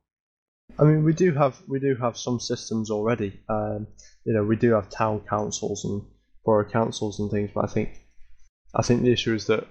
I 0.79 0.85
mean, 0.85 1.03
we 1.03 1.15
do 1.15 1.33
have 1.33 1.61
we 1.67 1.81
do 1.81 1.97
have 1.97 2.19
some 2.19 2.39
systems 2.39 2.91
already. 2.91 3.41
Um, 3.49 3.87
you 4.25 4.35
know, 4.35 4.45
we 4.45 4.57
do 4.57 4.73
have 4.73 4.91
town 4.91 5.23
councils 5.29 5.85
and 5.85 6.03
borough 6.49 6.65
councils 6.65 7.21
and 7.21 7.31
things, 7.31 7.51
but 7.55 7.65
I 7.65 7.67
think 7.67 7.91
I 8.75 8.81
think 8.81 9.03
the 9.03 9.13
issue 9.13 9.35
is 9.35 9.47
that 9.49 9.67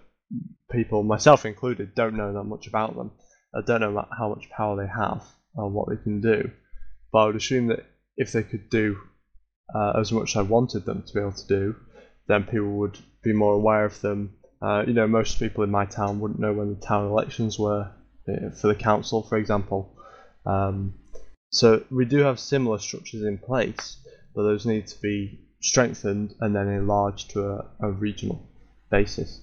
people, 0.72 1.01
myself 1.01 1.43
included, 1.43 1.96
don't 1.96 2.15
know 2.15 2.31
that 2.34 2.43
much 2.43 2.67
about 2.67 2.96
them. 2.96 3.10
I 3.55 3.62
don't 3.62 3.81
know 3.81 4.05
how 4.15 4.29
much 4.29 4.51
power 4.51 4.75
they 4.75 4.91
have 5.03 5.24
or 5.55 5.69
what 5.69 5.89
they 5.89 5.98
can 6.03 6.22
do. 6.22 6.51
But 7.12 7.19
I 7.19 7.25
would 7.25 7.36
assume 7.36 7.67
that 7.67 7.84
if 8.15 8.31
they 8.31 8.43
could 8.43 8.69
do 8.69 8.96
uh, 9.74 9.93
as 10.00 10.12
much 10.12 10.31
as 10.31 10.38
I 10.38 10.41
wanted 10.43 10.86
them 10.86 11.01
to 11.01 11.13
be 11.13 11.19
able 11.19 11.31
to 11.31 11.48
do, 11.48 11.75
then 12.27 12.43
people 12.43 12.74
would 12.81 13.00
be 13.24 13.34
more 13.34 13.53
aware 13.53 13.86
of 13.86 14.00
them. 14.01 14.36
Uh, 14.62 14.84
you 14.86 14.93
know, 14.93 15.07
most 15.07 15.39
people 15.39 15.63
in 15.63 15.72
my 15.72 15.86
town 15.86 16.19
wouldn't 16.19 16.39
know 16.39 16.53
when 16.53 16.69
the 16.69 16.86
town 16.86 17.07
elections 17.07 17.57
were 17.57 17.91
uh, 18.29 18.50
for 18.51 18.67
the 18.67 18.75
council, 18.75 19.24
for 19.24 19.38
example. 19.38 19.98
Um, 20.46 20.93
so 21.50 21.84
we 21.89 22.05
do 22.05 22.19
have 22.19 22.39
similar 22.39 22.77
structures 22.77 23.24
in 23.24 23.39
place, 23.39 23.98
but 24.36 24.43
those 24.43 24.65
need 24.67 24.86
to 24.88 25.01
be 25.01 25.46
strengthened 25.61 26.35
and 26.39 26.55
then 26.55 26.67
enlarged 26.67 27.31
to 27.31 27.41
a, 27.43 27.65
a 27.81 27.91
regional 27.91 28.47
basis. 28.89 29.41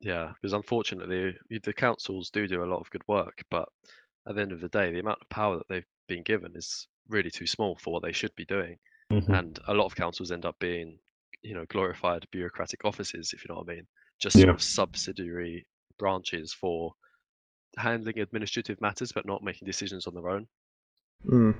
Yeah, 0.00 0.32
because 0.34 0.52
unfortunately, 0.52 1.36
the 1.62 1.72
councils 1.72 2.30
do 2.30 2.46
do 2.46 2.64
a 2.64 2.70
lot 2.70 2.80
of 2.80 2.90
good 2.90 3.06
work, 3.06 3.42
but 3.50 3.68
at 4.28 4.34
the 4.34 4.40
end 4.40 4.52
of 4.52 4.60
the 4.60 4.68
day, 4.68 4.92
the 4.92 5.00
amount 5.00 5.18
of 5.20 5.28
power 5.28 5.58
that 5.58 5.68
they've 5.68 5.86
been 6.08 6.22
given 6.22 6.52
is 6.54 6.86
really 7.08 7.30
too 7.30 7.46
small 7.46 7.76
for 7.80 7.92
what 7.92 8.02
they 8.02 8.12
should 8.12 8.34
be 8.36 8.44
doing. 8.44 8.76
Mm-hmm. 9.12 9.34
And 9.34 9.58
a 9.66 9.74
lot 9.74 9.86
of 9.86 9.96
councils 9.96 10.30
end 10.30 10.46
up 10.46 10.56
being, 10.58 10.98
you 11.42 11.54
know, 11.54 11.64
glorified 11.68 12.26
bureaucratic 12.30 12.84
offices, 12.84 13.32
if 13.34 13.44
you 13.44 13.48
know 13.48 13.60
what 13.60 13.70
I 13.70 13.74
mean, 13.74 13.86
just 14.20 14.36
yeah. 14.36 14.44
sort 14.44 14.54
of 14.54 14.62
subsidiary 14.62 15.66
branches 15.98 16.52
for 16.52 16.92
handling 17.76 18.20
administrative 18.20 18.80
matters, 18.80 19.12
but 19.12 19.26
not 19.26 19.42
making 19.42 19.66
decisions 19.66 20.06
on 20.06 20.14
their 20.14 20.28
own. 20.28 20.46
Mm. 21.26 21.54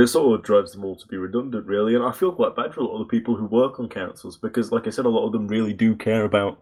It 0.00 0.08
sort 0.08 0.38
of 0.38 0.44
drives 0.44 0.72
them 0.72 0.84
all 0.84 0.96
to 0.96 1.06
be 1.06 1.16
redundant, 1.16 1.66
really. 1.66 1.94
And 1.94 2.04
I 2.04 2.12
feel 2.12 2.32
quite 2.32 2.56
bad 2.56 2.74
for 2.74 2.80
a 2.80 2.84
lot 2.84 2.94
of 2.94 3.00
the 3.00 3.16
people 3.16 3.36
who 3.36 3.46
work 3.46 3.78
on 3.78 3.88
councils 3.88 4.36
because, 4.36 4.72
like 4.72 4.86
I 4.86 4.90
said, 4.90 5.04
a 5.04 5.10
lot 5.10 5.26
of 5.26 5.32
them 5.32 5.48
really 5.48 5.72
do 5.72 5.94
care 5.96 6.24
about 6.24 6.58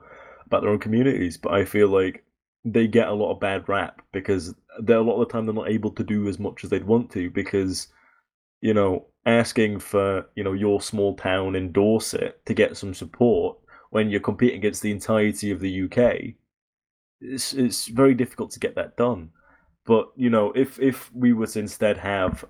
about 0.46 0.62
their 0.62 0.70
own 0.70 0.78
communities. 0.78 1.36
But 1.36 1.52
I 1.52 1.64
feel 1.64 1.88
like 1.88 2.24
they 2.64 2.86
get 2.86 3.08
a 3.08 3.14
lot 3.14 3.32
of 3.32 3.40
bad 3.40 3.68
rap 3.68 4.02
because 4.12 4.54
they're 4.82 4.98
a 4.98 5.02
lot 5.02 5.20
of 5.20 5.28
the 5.28 5.32
time 5.32 5.46
they're 5.46 5.54
not 5.54 5.70
able 5.70 5.90
to 5.92 6.04
do 6.04 6.28
as 6.28 6.38
much 6.38 6.64
as 6.64 6.70
they'd 6.70 6.84
want 6.84 7.10
to 7.12 7.30
because 7.30 7.88
you 8.60 8.74
know 8.74 9.06
asking 9.26 9.78
for 9.78 10.26
you 10.34 10.42
know 10.42 10.52
your 10.52 10.80
small 10.80 11.14
town 11.14 11.54
in 11.54 11.72
Dorset 11.72 12.44
to 12.46 12.54
get 12.54 12.76
some 12.76 12.94
support 12.94 13.58
when 13.90 14.10
you're 14.10 14.20
competing 14.20 14.58
against 14.58 14.82
the 14.82 14.90
entirety 14.90 15.50
of 15.50 15.60
the 15.60 15.84
UK, 15.84 16.34
it's 17.20 17.52
it's 17.54 17.86
very 17.86 18.14
difficult 18.14 18.50
to 18.52 18.60
get 18.60 18.74
that 18.74 18.96
done. 18.96 19.30
But 19.88 20.12
you 20.16 20.28
know, 20.28 20.52
if 20.54 20.78
if 20.78 21.10
we 21.14 21.32
were 21.32 21.46
to 21.46 21.60
instead 21.60 21.96
have, 21.96 22.44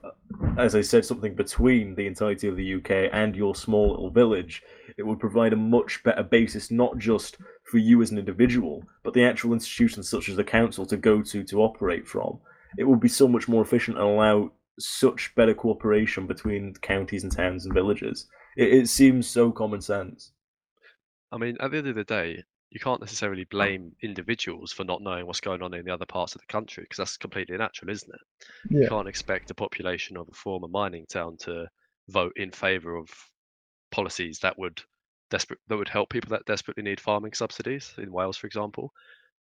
as 0.57 0.75
I 0.75 0.81
said, 0.81 1.05
something 1.05 1.37
between 1.37 1.95
the 1.95 2.09
entirety 2.09 2.49
of 2.49 2.57
the 2.57 2.75
UK 2.75 3.11
and 3.13 3.37
your 3.37 3.55
small 3.55 3.91
little 3.91 4.11
village, 4.11 4.65
it 4.97 5.05
would 5.05 5.21
provide 5.21 5.53
a 5.53 5.57
much 5.57 6.03
better 6.03 6.25
basis, 6.25 6.73
not 6.73 6.99
just 6.99 7.37
for 7.63 7.79
you 7.79 8.03
as 8.03 8.11
an 8.11 8.19
individual, 8.19 8.83
but 9.05 9.15
the 9.15 9.23
actual 9.23 9.53
institutions 9.53 10.09
such 10.09 10.29
as 10.29 10.35
the 10.35 10.43
council 10.43 10.85
to 10.87 10.97
go 10.97 11.23
to 11.23 11.45
to 11.45 11.63
operate 11.63 12.09
from. 12.09 12.41
It 12.77 12.89
would 12.89 12.99
be 12.99 13.09
so 13.09 13.29
much 13.29 13.47
more 13.47 13.63
efficient 13.63 13.99
and 13.99 14.07
allow 14.07 14.51
such 14.81 15.33
better 15.37 15.55
cooperation 15.55 16.27
between 16.27 16.75
counties 16.83 17.23
and 17.23 17.31
towns 17.31 17.67
and 17.67 17.73
villages. 17.73 18.27
It, 18.57 18.73
it 18.73 18.89
seems 18.89 19.29
so 19.29 19.53
common 19.53 19.81
sense. 19.81 20.33
I 21.31 21.39
mean, 21.39 21.57
at 21.61 21.71
the 21.71 21.79
end 21.79 21.87
of 21.87 21.95
the 21.95 22.03
day, 22.03 22.43
you 22.71 22.81
can't 22.81 23.01
necessarily 23.01 23.45
blame 23.45 23.97
individuals 24.03 24.73
for 24.73 24.85
not 24.85 25.03
knowing 25.03 25.27
what's 25.27 25.41
going 25.41 25.63
on 25.63 25.75
in 25.75 25.85
the 25.85 25.93
other 25.93 26.07
parts 26.07 26.35
of 26.35 26.41
the 26.41 26.47
country 26.53 26.85
because 26.85 26.99
that's 26.99 27.17
completely 27.17 27.57
natural, 27.57 27.91
isn't 27.91 28.13
it? 28.15 28.21
You 28.83 28.89
can't 28.89 29.09
expect 29.09 29.51
a 29.51 29.55
population 29.55 30.17
of 30.17 30.29
a 30.29 30.35
former 30.35 30.69
mining 30.69 31.07
town 31.07 31.37
to 31.39 31.69
vote 32.09 32.33
in 32.37 32.51
favour 32.51 32.97
of 32.97 33.09
policies 33.91 34.39
that 34.41 34.59
would 34.59 34.83
desperate 35.31 35.61
that 35.69 35.77
would 35.77 35.89
help 35.89 36.11
people 36.11 36.31
that 36.31 36.45
desperately 36.47 36.83
need 36.83 37.01
farming 37.01 37.33
subsidies 37.33 37.95
in 37.99 38.13
Wales, 38.13 38.37
for 38.37 38.47
example. 38.47 38.93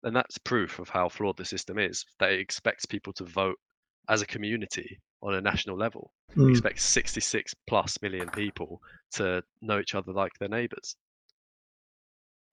And 0.03 0.15
that's 0.15 0.37
proof 0.37 0.79
of 0.79 0.89
how 0.89 1.09
flawed 1.09 1.37
the 1.37 1.45
system 1.45 1.77
is. 1.77 2.05
That 2.19 2.31
it 2.31 2.39
expects 2.39 2.85
people 2.85 3.13
to 3.13 3.25
vote 3.25 3.57
as 4.09 4.21
a 4.21 4.25
community 4.25 4.99
on 5.21 5.35
a 5.35 5.41
national 5.41 5.77
level. 5.77 6.11
It 6.29 6.37
Mm. 6.39 6.49
expects 6.49 6.83
66 6.85 7.53
plus 7.67 8.01
million 8.01 8.29
people 8.29 8.81
to 9.11 9.43
know 9.61 9.79
each 9.79 9.95
other 9.95 10.13
like 10.13 10.31
their 10.39 10.49
neighbours. 10.49 10.95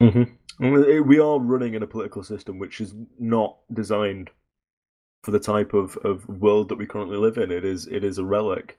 Mm-hmm. 0.02 1.08
We 1.08 1.18
are 1.18 1.38
running 1.38 1.74
in 1.74 1.82
a 1.82 1.86
political 1.86 2.22
system 2.22 2.58
which 2.58 2.80
is 2.80 2.94
not 3.18 3.58
designed 3.72 4.30
for 5.22 5.30
the 5.30 5.40
type 5.40 5.74
of, 5.74 5.96
of 5.98 6.28
world 6.28 6.68
that 6.68 6.78
we 6.78 6.86
currently 6.86 7.16
live 7.16 7.38
in. 7.38 7.50
It 7.50 7.64
is 7.64 7.86
it 7.86 8.04
is 8.04 8.18
a 8.18 8.24
relic, 8.24 8.78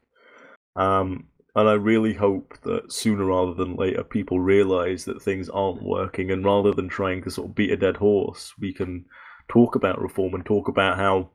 um, 0.76 1.26
and 1.56 1.68
I 1.68 1.74
really 1.74 2.14
hope 2.14 2.58
that 2.64 2.92
sooner 2.92 3.26
rather 3.26 3.54
than 3.54 3.76
later 3.76 4.04
people 4.04 4.40
realise 4.40 5.06
that 5.06 5.22
things 5.22 5.50
aren't 5.50 5.84
working, 5.84 6.32
and 6.32 6.44
rather 6.44 6.74
than 6.74 6.90
trying 6.90 7.24
to 7.24 7.32
sort 7.32 7.50
of 7.50 7.56
beat 7.56 7.72
a 7.72 7.78
dead 7.78 7.98
horse, 7.98 8.54
we 8.60 8.74
can 8.74 9.06
talk 9.50 9.76
about 9.76 10.02
reform 10.02 10.34
and 10.34 10.46
talk 10.46 10.68
about 10.68 10.98
how 10.98 11.30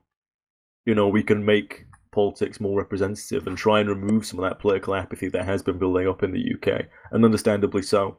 you 0.87 0.95
know 0.95 1.09
we 1.09 1.23
can 1.23 1.45
make 1.45 1.87
politics 2.11 2.61
more 2.61 2.79
representative 2.79 3.47
and 3.47 3.59
try 3.59 3.81
and 3.81 3.89
remove 3.89 4.25
some 4.25 4.39
of 4.39 4.49
that 4.49 4.61
political 4.61 4.95
apathy 4.95 5.29
that 5.29 5.45
has 5.45 5.63
been 5.63 5.79
building 5.79 6.09
up 6.09 6.23
in 6.23 6.33
the 6.33 6.55
UK, 6.55 6.87
and 7.13 7.25
understandably 7.25 7.83
so. 7.83 8.17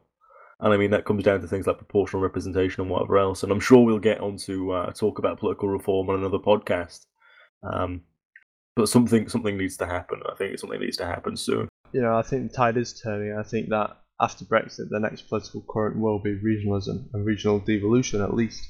And 0.59 0.73
I 0.73 0.77
mean, 0.77 0.91
that 0.91 1.05
comes 1.05 1.23
down 1.23 1.41
to 1.41 1.47
things 1.47 1.67
like 1.67 1.77
proportional 1.77 2.23
representation 2.23 2.81
and 2.81 2.89
whatever 2.89 3.17
else. 3.17 3.43
And 3.43 3.51
I'm 3.51 3.59
sure 3.59 3.83
we'll 3.83 3.99
get 3.99 4.21
on 4.21 4.37
to 4.45 4.71
uh, 4.71 4.91
talk 4.93 5.19
about 5.19 5.39
political 5.39 5.67
reform 5.67 6.09
on 6.09 6.19
another 6.19 6.39
podcast. 6.39 7.05
Um, 7.63 8.01
but 8.75 8.89
something 8.89 9.29
something 9.29 9.57
needs 9.57 9.77
to 9.77 9.85
happen. 9.85 10.21
I 10.29 10.35
think 10.35 10.57
something 10.59 10.79
needs 10.79 10.97
to 10.97 11.05
happen 11.05 11.37
soon. 11.37 11.67
You 11.91 12.01
know, 12.01 12.17
I 12.17 12.21
think 12.21 12.51
the 12.51 12.57
tide 12.57 12.77
is 12.77 12.99
turning. 12.99 13.37
I 13.37 13.43
think 13.43 13.69
that 13.69 13.97
after 14.19 14.45
Brexit, 14.45 14.89
the 14.89 14.99
next 14.99 15.23
political 15.29 15.63
current 15.69 15.99
will 15.99 16.19
be 16.19 16.37
regionalism 16.37 17.09
and 17.13 17.25
regional 17.25 17.59
devolution, 17.59 18.21
at 18.21 18.33
least. 18.33 18.61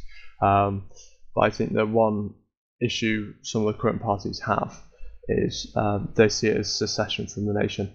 Um, 0.42 0.90
but 1.34 1.42
I 1.42 1.50
think 1.50 1.74
that 1.74 1.88
one 1.88 2.34
issue 2.82 3.34
some 3.42 3.66
of 3.66 3.74
the 3.74 3.82
current 3.82 4.02
parties 4.02 4.42
have 4.46 4.80
is 5.28 5.72
um, 5.76 6.14
they 6.16 6.30
see 6.30 6.48
it 6.48 6.58
as 6.58 6.74
secession 6.74 7.28
from 7.28 7.46
the 7.46 7.54
nation. 7.54 7.94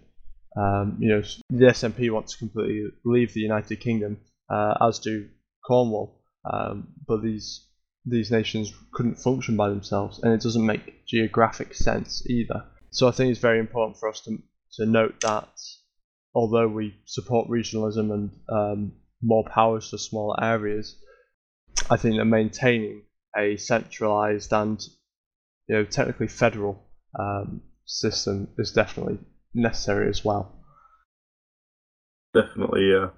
Um, 0.57 0.97
you 0.99 1.09
know, 1.09 1.23
the 1.51 1.67
SNP 1.67 2.11
wants 2.11 2.33
to 2.33 2.39
completely 2.39 2.89
leave 3.05 3.33
the 3.33 3.41
United 3.41 3.81
Kingdom, 3.81 4.19
uh, 4.49 4.75
as 4.81 4.99
do 4.99 5.29
Cornwall. 5.67 6.21
Um, 6.51 6.89
but 7.07 7.23
these 7.23 7.67
these 8.07 8.31
nations 8.31 8.73
couldn't 8.93 9.17
function 9.17 9.57
by 9.57 9.69
themselves, 9.69 10.21
and 10.23 10.33
it 10.33 10.41
doesn't 10.41 10.65
make 10.65 11.07
geographic 11.07 11.75
sense 11.75 12.27
either. 12.29 12.65
So 12.91 13.07
I 13.07 13.13
think 13.13 13.31
it's 13.31 13.41
very 13.41 13.61
important 13.61 13.99
for 13.99 14.09
us 14.09 14.21
to 14.23 14.39
to 14.75 14.87
note 14.87 15.21
that 15.21 15.49
although 16.35 16.69
we 16.69 16.97
support 17.05 17.49
regionalism 17.49 18.13
and 18.13 18.31
um, 18.49 18.93
more 19.23 19.45
powers 19.45 19.91
to 19.91 19.99
smaller 19.99 20.43
areas, 20.43 20.97
I 21.91 21.97
think 21.97 22.17
that 22.17 22.25
maintaining 22.25 23.03
a 23.37 23.57
centralised 23.57 24.53
and 24.53 24.81
you 25.69 25.77
know 25.77 25.85
technically 25.85 26.29
federal 26.29 26.83
um, 27.19 27.63
system 27.85 28.49
is 28.59 28.73
definitely 28.73 29.19
necessary 29.55 30.09
as 30.09 30.25
well. 30.25 30.53
Definitely, 32.35 32.91
yeah. 32.91 33.09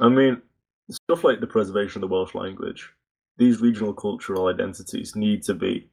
I 0.00 0.08
mean, 0.08 0.42
stuff 0.90 1.24
like 1.24 1.40
the 1.40 1.46
preservation 1.46 2.02
of 2.02 2.08
the 2.08 2.14
Welsh 2.14 2.34
language, 2.34 2.90
these 3.36 3.60
regional 3.60 3.94
cultural 3.94 4.48
identities 4.48 5.14
need 5.14 5.42
to 5.44 5.54
be 5.54 5.88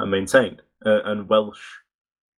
uh, 0.00 0.06
maintained, 0.06 0.62
uh, 0.86 1.02
and 1.04 1.28
Welsh 1.28 1.60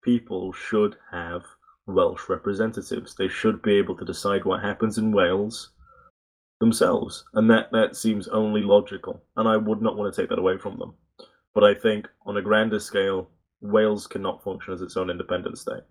people 0.03 0.51
should 0.51 0.95
have 1.11 1.43
Welsh 1.85 2.27
representatives. 2.29 3.15
They 3.15 3.27
should 3.27 3.61
be 3.61 3.73
able 3.75 3.95
to 3.97 4.05
decide 4.05 4.45
what 4.45 4.63
happens 4.63 4.97
in 4.97 5.11
Wales 5.11 5.69
themselves, 6.59 7.25
and 7.33 7.49
that 7.51 7.71
that 7.71 7.95
seems 7.95 8.27
only 8.29 8.61
logical. 8.61 9.23
And 9.35 9.47
I 9.47 9.57
would 9.57 9.81
not 9.81 9.97
want 9.97 10.13
to 10.13 10.21
take 10.21 10.29
that 10.29 10.39
away 10.39 10.57
from 10.57 10.79
them. 10.79 10.95
But 11.53 11.63
I 11.63 11.73
think 11.73 12.07
on 12.25 12.37
a 12.37 12.41
grander 12.41 12.79
scale, 12.79 13.29
Wales 13.61 14.07
cannot 14.07 14.43
function 14.43 14.73
as 14.73 14.81
its 14.81 14.97
own 14.97 15.09
independent 15.09 15.57
state. 15.57 15.83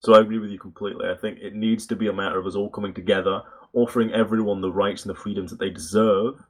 So 0.00 0.14
I 0.14 0.20
agree 0.20 0.38
with 0.38 0.50
you 0.50 0.58
completely. 0.58 1.06
I 1.08 1.16
think 1.16 1.38
it 1.40 1.54
needs 1.54 1.86
to 1.88 1.96
be 1.96 2.06
a 2.08 2.12
matter 2.12 2.38
of 2.38 2.46
us 2.46 2.54
all 2.54 2.70
coming 2.70 2.94
together, 2.94 3.42
offering 3.72 4.12
everyone 4.12 4.60
the 4.60 4.72
rights 4.72 5.04
and 5.04 5.10
the 5.10 5.18
freedoms 5.18 5.50
that 5.50 5.58
they 5.58 5.70
deserve, 5.70 6.40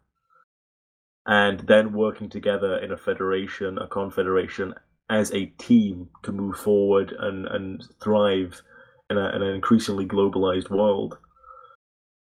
and 1.27 1.61
then 1.61 1.93
working 1.93 2.29
together 2.29 2.79
in 2.79 2.93
a 2.93 2.97
federation, 2.97 3.79
a 3.79 3.87
confederation, 3.89 4.75
as 5.11 5.33
a 5.33 5.47
team 5.59 6.09
to 6.23 6.33
move 6.33 6.57
forward 6.57 7.13
and, 7.19 7.47
and 7.47 7.85
thrive 8.03 8.61
in, 9.09 9.17
a, 9.17 9.35
in 9.35 9.43
an 9.43 9.55
increasingly 9.55 10.07
globalized 10.07 10.69
world 10.71 11.17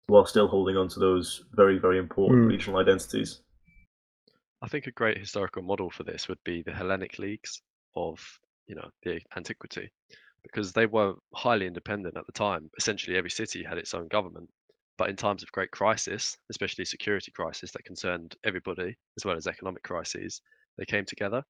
while 0.07 0.27
still 0.27 0.49
holding 0.49 0.77
on 0.77 0.89
to 0.89 1.01
those 1.01 1.45
very, 1.53 1.79
very 1.79 1.99
important 1.99 2.47
Mm. 2.47 2.49
regional 2.49 2.81
identities. 2.81 3.43
I 4.63 4.69
think 4.69 4.87
a 4.87 4.93
great 4.93 5.19
historical 5.19 5.63
model 5.63 5.91
for 5.91 6.03
this 6.05 6.29
would 6.29 6.43
be 6.45 6.63
the 6.63 6.73
Hellenic 6.73 7.19
leagues 7.19 7.63
of 7.97 8.21
you 8.67 8.75
know 8.75 8.91
the 9.03 9.21
antiquity, 9.37 9.91
because 10.43 10.73
they 10.73 10.87
were 10.87 11.15
highly 11.35 11.67
independent 11.67 12.17
at 12.17 12.27
the 12.27 12.33
time. 12.33 12.71
Essentially, 12.79 13.17
every 13.17 13.31
city 13.31 13.63
had 13.63 13.79
its 13.79 13.95
own 13.95 14.09
government. 14.09 14.49
But 14.99 15.09
in 15.09 15.17
times 15.17 15.43
of 15.43 15.53
great 15.53 15.71
crisis, 15.71 16.37
especially 16.51 16.85
security 16.85 17.31
crisis 17.31 17.73
that 17.73 17.85
concerned 17.85 18.37
everybody, 18.45 18.97
as 19.17 19.25
well 19.25 19.37
as 19.37 19.47
economic 19.47 19.83
crises, 19.83 20.43
they 20.77 20.85
came 20.85 21.07
together. 21.07 21.43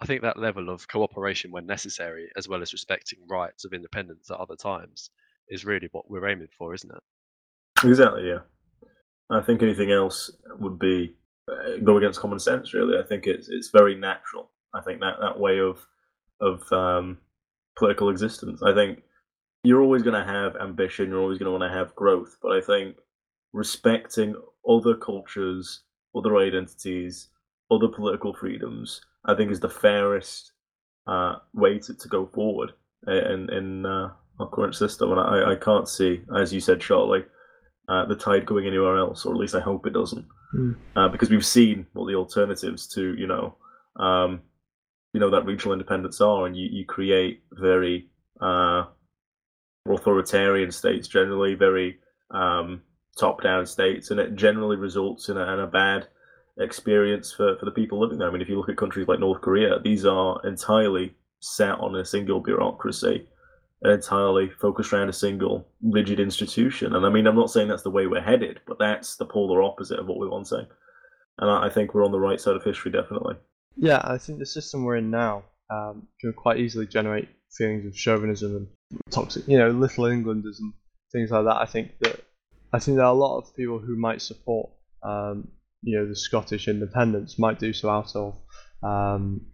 I 0.00 0.06
think 0.06 0.22
that 0.22 0.38
level 0.38 0.70
of 0.70 0.88
cooperation 0.88 1.50
when 1.50 1.66
necessary, 1.66 2.30
as 2.36 2.48
well 2.48 2.62
as 2.62 2.72
respecting 2.72 3.18
rights 3.28 3.64
of 3.64 3.72
independence 3.72 4.30
at 4.30 4.38
other 4.38 4.56
times, 4.56 5.10
is 5.48 5.64
really 5.64 5.88
what 5.92 6.10
we're 6.10 6.28
aiming 6.28 6.48
for, 6.56 6.74
isn't 6.74 6.90
it? 6.90 7.86
Exactly, 7.86 8.28
yeah. 8.28 8.40
I 9.30 9.40
think 9.40 9.62
anything 9.62 9.90
else 9.90 10.30
would 10.58 10.78
be 10.78 11.14
uh, 11.50 11.78
go 11.82 11.96
against 11.98 12.20
common 12.20 12.38
sense. 12.38 12.74
Really, 12.74 12.98
I 12.98 13.02
think 13.02 13.26
it's 13.26 13.48
it's 13.48 13.70
very 13.70 13.94
natural. 13.94 14.50
I 14.74 14.80
think 14.80 15.00
that 15.00 15.16
that 15.20 15.38
way 15.38 15.60
of 15.60 15.78
of 16.40 16.70
um, 16.72 17.18
political 17.76 18.08
existence. 18.10 18.62
I 18.62 18.72
think 18.74 19.02
you're 19.64 19.82
always 19.82 20.02
going 20.02 20.20
to 20.20 20.32
have 20.32 20.56
ambition. 20.56 21.08
You're 21.10 21.20
always 21.20 21.38
going 21.38 21.46
to 21.52 21.58
want 21.58 21.70
to 21.70 21.76
have 21.78 21.94
growth. 21.94 22.36
But 22.42 22.52
I 22.52 22.60
think 22.60 22.96
respecting 23.52 24.34
other 24.68 24.94
cultures, 24.94 25.82
other 26.14 26.36
identities, 26.36 27.28
other 27.70 27.88
political 27.88 28.32
freedoms, 28.34 29.00
I 29.24 29.34
think 29.34 29.50
is 29.50 29.60
the 29.60 29.68
fairest 29.68 30.52
uh, 31.06 31.36
way 31.54 31.78
to, 31.80 31.94
to 31.94 32.08
go 32.08 32.26
forward 32.26 32.72
in 33.06 33.48
in 33.50 33.86
uh, 33.86 34.10
our 34.40 34.48
current 34.50 34.74
system. 34.74 35.10
And 35.12 35.20
I, 35.20 35.52
I 35.52 35.56
can't 35.56 35.88
see, 35.88 36.22
as 36.36 36.52
you 36.52 36.60
said, 36.60 36.82
shortly, 36.82 37.24
uh, 37.88 38.06
the 38.06 38.16
tide 38.16 38.46
going 38.46 38.66
anywhere 38.66 38.96
else, 38.98 39.24
or 39.26 39.32
at 39.34 39.38
least 39.40 39.54
I 39.54 39.60
hope 39.60 39.86
it 39.86 39.92
doesn't, 39.92 40.26
Mm. 40.54 40.76
uh, 40.94 41.08
because 41.08 41.28
we've 41.28 41.44
seen 41.44 41.86
what 41.92 42.06
the 42.06 42.14
alternatives 42.14 42.86
to 42.94 43.14
you 43.18 43.26
know, 43.26 43.56
um, 43.96 44.42
you 45.16 45.20
know 45.20 45.30
that 45.30 45.46
regional 45.46 45.72
independence 45.72 46.20
are, 46.20 46.44
and 46.44 46.54
you, 46.54 46.68
you 46.70 46.84
create 46.84 47.42
very 47.52 48.10
uh, 48.38 48.84
authoritarian 49.88 50.70
states, 50.70 51.08
generally 51.08 51.54
very 51.54 52.00
um, 52.30 52.82
top-down 53.18 53.64
states, 53.64 54.10
and 54.10 54.20
it 54.20 54.36
generally 54.36 54.76
results 54.76 55.30
in 55.30 55.38
a, 55.38 55.54
in 55.54 55.60
a 55.60 55.66
bad 55.66 56.08
experience 56.58 57.32
for, 57.32 57.56
for 57.56 57.64
the 57.64 57.70
people 57.70 57.98
living 57.98 58.18
there. 58.18 58.28
I 58.28 58.30
mean, 58.30 58.42
if 58.42 58.48
you 58.50 58.58
look 58.58 58.68
at 58.68 58.76
countries 58.76 59.08
like 59.08 59.18
North 59.18 59.40
Korea, 59.40 59.80
these 59.82 60.04
are 60.04 60.38
entirely 60.46 61.14
set 61.40 61.80
on 61.80 61.96
a 61.96 62.04
single 62.04 62.40
bureaucracy 62.40 63.26
entirely 63.82 64.50
focused 64.60 64.92
around 64.92 65.08
a 65.08 65.14
single 65.14 65.66
rigid 65.80 66.20
institution. 66.20 66.94
And 66.94 67.06
I 67.06 67.08
mean, 67.08 67.26
I'm 67.26 67.36
not 67.36 67.50
saying 67.50 67.68
that's 67.68 67.84
the 67.84 67.90
way 67.90 68.06
we're 68.06 68.20
headed, 68.20 68.60
but 68.66 68.78
that's 68.78 69.16
the 69.16 69.24
polar 69.24 69.62
opposite 69.62 69.98
of 69.98 70.08
what 70.08 70.18
we 70.18 70.28
want 70.28 70.46
saying. 70.46 70.66
And 71.38 71.50
I 71.50 71.70
think 71.70 71.94
we're 71.94 72.04
on 72.04 72.12
the 72.12 72.20
right 72.20 72.40
side 72.40 72.56
of 72.56 72.64
history, 72.64 72.90
definitely. 72.90 73.36
Yeah, 73.76 74.00
I 74.02 74.18
think 74.18 74.38
the 74.38 74.46
system 74.46 74.84
we're 74.84 74.96
in 74.96 75.10
now 75.10 75.44
um, 75.70 76.08
can 76.20 76.32
quite 76.32 76.58
easily 76.58 76.86
generate 76.86 77.28
feelings 77.56 77.86
of 77.86 77.96
chauvinism 77.96 78.56
and 78.56 79.00
toxic, 79.10 79.46
you 79.46 79.58
know, 79.58 79.70
little 79.70 80.06
Englanders 80.06 80.60
and 80.60 80.72
things 81.12 81.30
like 81.30 81.44
that. 81.44 81.56
I 81.56 81.66
think 81.66 81.92
that 82.00 82.20
I 82.72 82.78
think 82.78 82.96
there 82.96 83.06
are 83.06 83.14
a 83.14 83.18
lot 83.18 83.38
of 83.38 83.54
people 83.54 83.78
who 83.78 83.96
might 83.96 84.22
support, 84.22 84.70
um, 85.02 85.48
you 85.82 85.98
know, 85.98 86.06
the 86.06 86.16
Scottish 86.16 86.68
independence 86.68 87.38
might 87.38 87.58
do 87.58 87.72
so 87.72 87.90
out 87.90 88.16
of 88.16 88.34
um, 88.82 89.46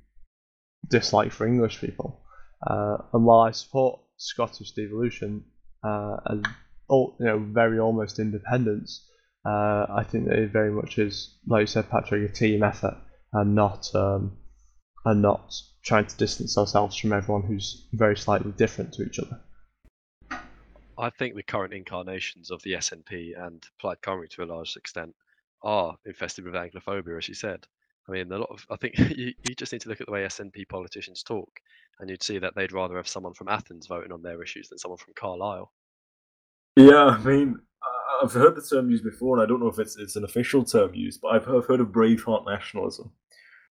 dislike 0.88 1.32
for 1.32 1.46
English 1.46 1.80
people. 1.80 2.22
Uh, 2.64 2.98
and 3.12 3.24
while 3.24 3.40
I 3.40 3.50
support 3.50 4.00
Scottish 4.18 4.72
devolution 4.72 5.44
uh, 5.82 6.16
and 6.26 6.46
you 6.88 7.14
know 7.18 7.38
very 7.38 7.80
almost 7.80 8.20
independence, 8.20 9.04
uh, 9.44 9.86
I 9.90 10.04
think 10.08 10.26
that 10.26 10.38
it 10.38 10.52
very 10.52 10.70
much 10.70 10.98
is, 10.98 11.38
like 11.46 11.62
you 11.62 11.66
said, 11.66 11.90
Patrick, 11.90 12.30
a 12.30 12.32
team 12.32 12.62
effort 12.62 12.96
and 13.32 13.54
not 13.54 13.94
um, 13.94 14.36
and 15.04 15.22
not 15.22 15.54
trying 15.82 16.06
to 16.06 16.16
distance 16.16 16.56
ourselves 16.56 16.96
from 16.96 17.12
everyone 17.12 17.42
who's 17.42 17.86
very 17.92 18.16
slightly 18.16 18.52
different 18.52 18.92
to 18.94 19.02
each 19.02 19.18
other. 19.18 19.40
I 20.98 21.10
think 21.10 21.34
the 21.34 21.42
current 21.42 21.72
incarnations 21.72 22.50
of 22.50 22.62
the 22.62 22.74
SNP 22.74 23.32
and 23.36 23.66
Plaid 23.80 23.98
Cymru, 24.02 24.28
to 24.30 24.44
a 24.44 24.46
large 24.46 24.76
extent, 24.76 25.14
are 25.62 25.96
infested 26.04 26.44
with 26.44 26.54
Anglophobia, 26.54 27.18
as 27.18 27.28
you 27.28 27.34
said. 27.34 27.66
I 28.08 28.12
mean, 28.12 28.30
a 28.30 28.38
lot 28.38 28.50
of 28.50 28.64
I 28.70 28.76
think 28.76 28.98
you, 29.16 29.32
you 29.42 29.54
just 29.56 29.72
need 29.72 29.80
to 29.82 29.88
look 29.88 30.00
at 30.00 30.06
the 30.06 30.12
way 30.12 30.24
SNP 30.24 30.68
politicians 30.68 31.22
talk, 31.22 31.50
and 31.98 32.08
you'd 32.10 32.22
see 32.22 32.38
that 32.38 32.54
they'd 32.54 32.72
rather 32.72 32.96
have 32.96 33.08
someone 33.08 33.34
from 33.34 33.48
Athens 33.48 33.86
voting 33.86 34.12
on 34.12 34.22
their 34.22 34.42
issues 34.42 34.68
than 34.68 34.78
someone 34.78 34.98
from 34.98 35.14
Carlisle. 35.14 35.72
Yeah, 36.76 37.04
I 37.04 37.18
mean, 37.18 37.58
I've 38.22 38.32
heard 38.32 38.54
the 38.54 38.62
term 38.62 38.90
used 38.90 39.04
before, 39.04 39.36
and 39.36 39.42
I 39.42 39.46
don't 39.46 39.60
know 39.60 39.68
if 39.68 39.78
it's 39.78 39.96
it's 39.96 40.16
an 40.16 40.24
official 40.24 40.64
term 40.64 40.94
used, 40.94 41.20
but 41.20 41.28
I've 41.28 41.44
heard, 41.44 41.80
of 41.80 41.88
Braveheart 41.88 42.46
nationalism, 42.46 43.10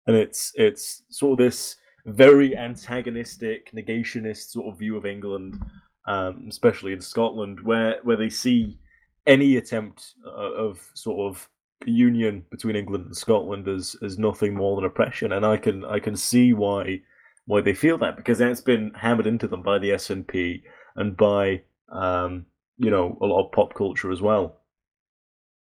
and 0.07 0.17
it's 0.17 0.53
it's 0.55 1.03
sort 1.11 1.39
of 1.39 1.45
this 1.45 1.77
very 2.07 2.57
antagonistic, 2.57 3.71
negationist 3.73 4.51
sort 4.51 4.73
of 4.73 4.79
view 4.79 4.97
of 4.97 5.05
England, 5.05 5.63
um, 6.07 6.47
especially 6.49 6.93
in 6.93 7.01
Scotland, 7.01 7.61
where 7.61 7.99
where 8.05 8.17
they 8.17 8.31
see 8.31 8.79
any 9.27 9.57
attempt 9.57 10.15
uh, 10.27 10.31
of 10.31 10.81
sort 10.95 11.31
of 11.31 11.49
union 11.85 12.45
between 12.51 12.75
England 12.75 13.05
and 13.07 13.17
Scotland 13.17 13.69
as 13.69 13.97
as 14.03 14.19
nothing 14.19 14.55
more 14.55 14.77
than 14.77 14.85
oppression, 14.87 15.33
and 15.33 15.45
I 15.45 15.59
can 15.59 15.85
I 15.85 15.99
can 15.99 16.17
see 16.17 16.55
why 16.55 17.03
why 17.45 17.61
they 17.61 17.75
feel 17.75 17.99
that 17.99 18.17
because 18.17 18.39
that's 18.39 18.61
been 18.63 18.93
hammered 18.95 19.27
into 19.27 19.49
them 19.49 19.63
by 19.63 19.79
the 19.79 19.91
SNP 19.91 20.63
and 20.97 21.17
by 21.17 21.63
um, 21.91 22.47
you 22.79 22.91
know 22.91 23.19
a 23.21 23.27
lot 23.27 23.45
of 23.45 23.53
pop 23.53 23.75
culture 23.75 24.11
as 24.11 24.23
well. 24.23 24.61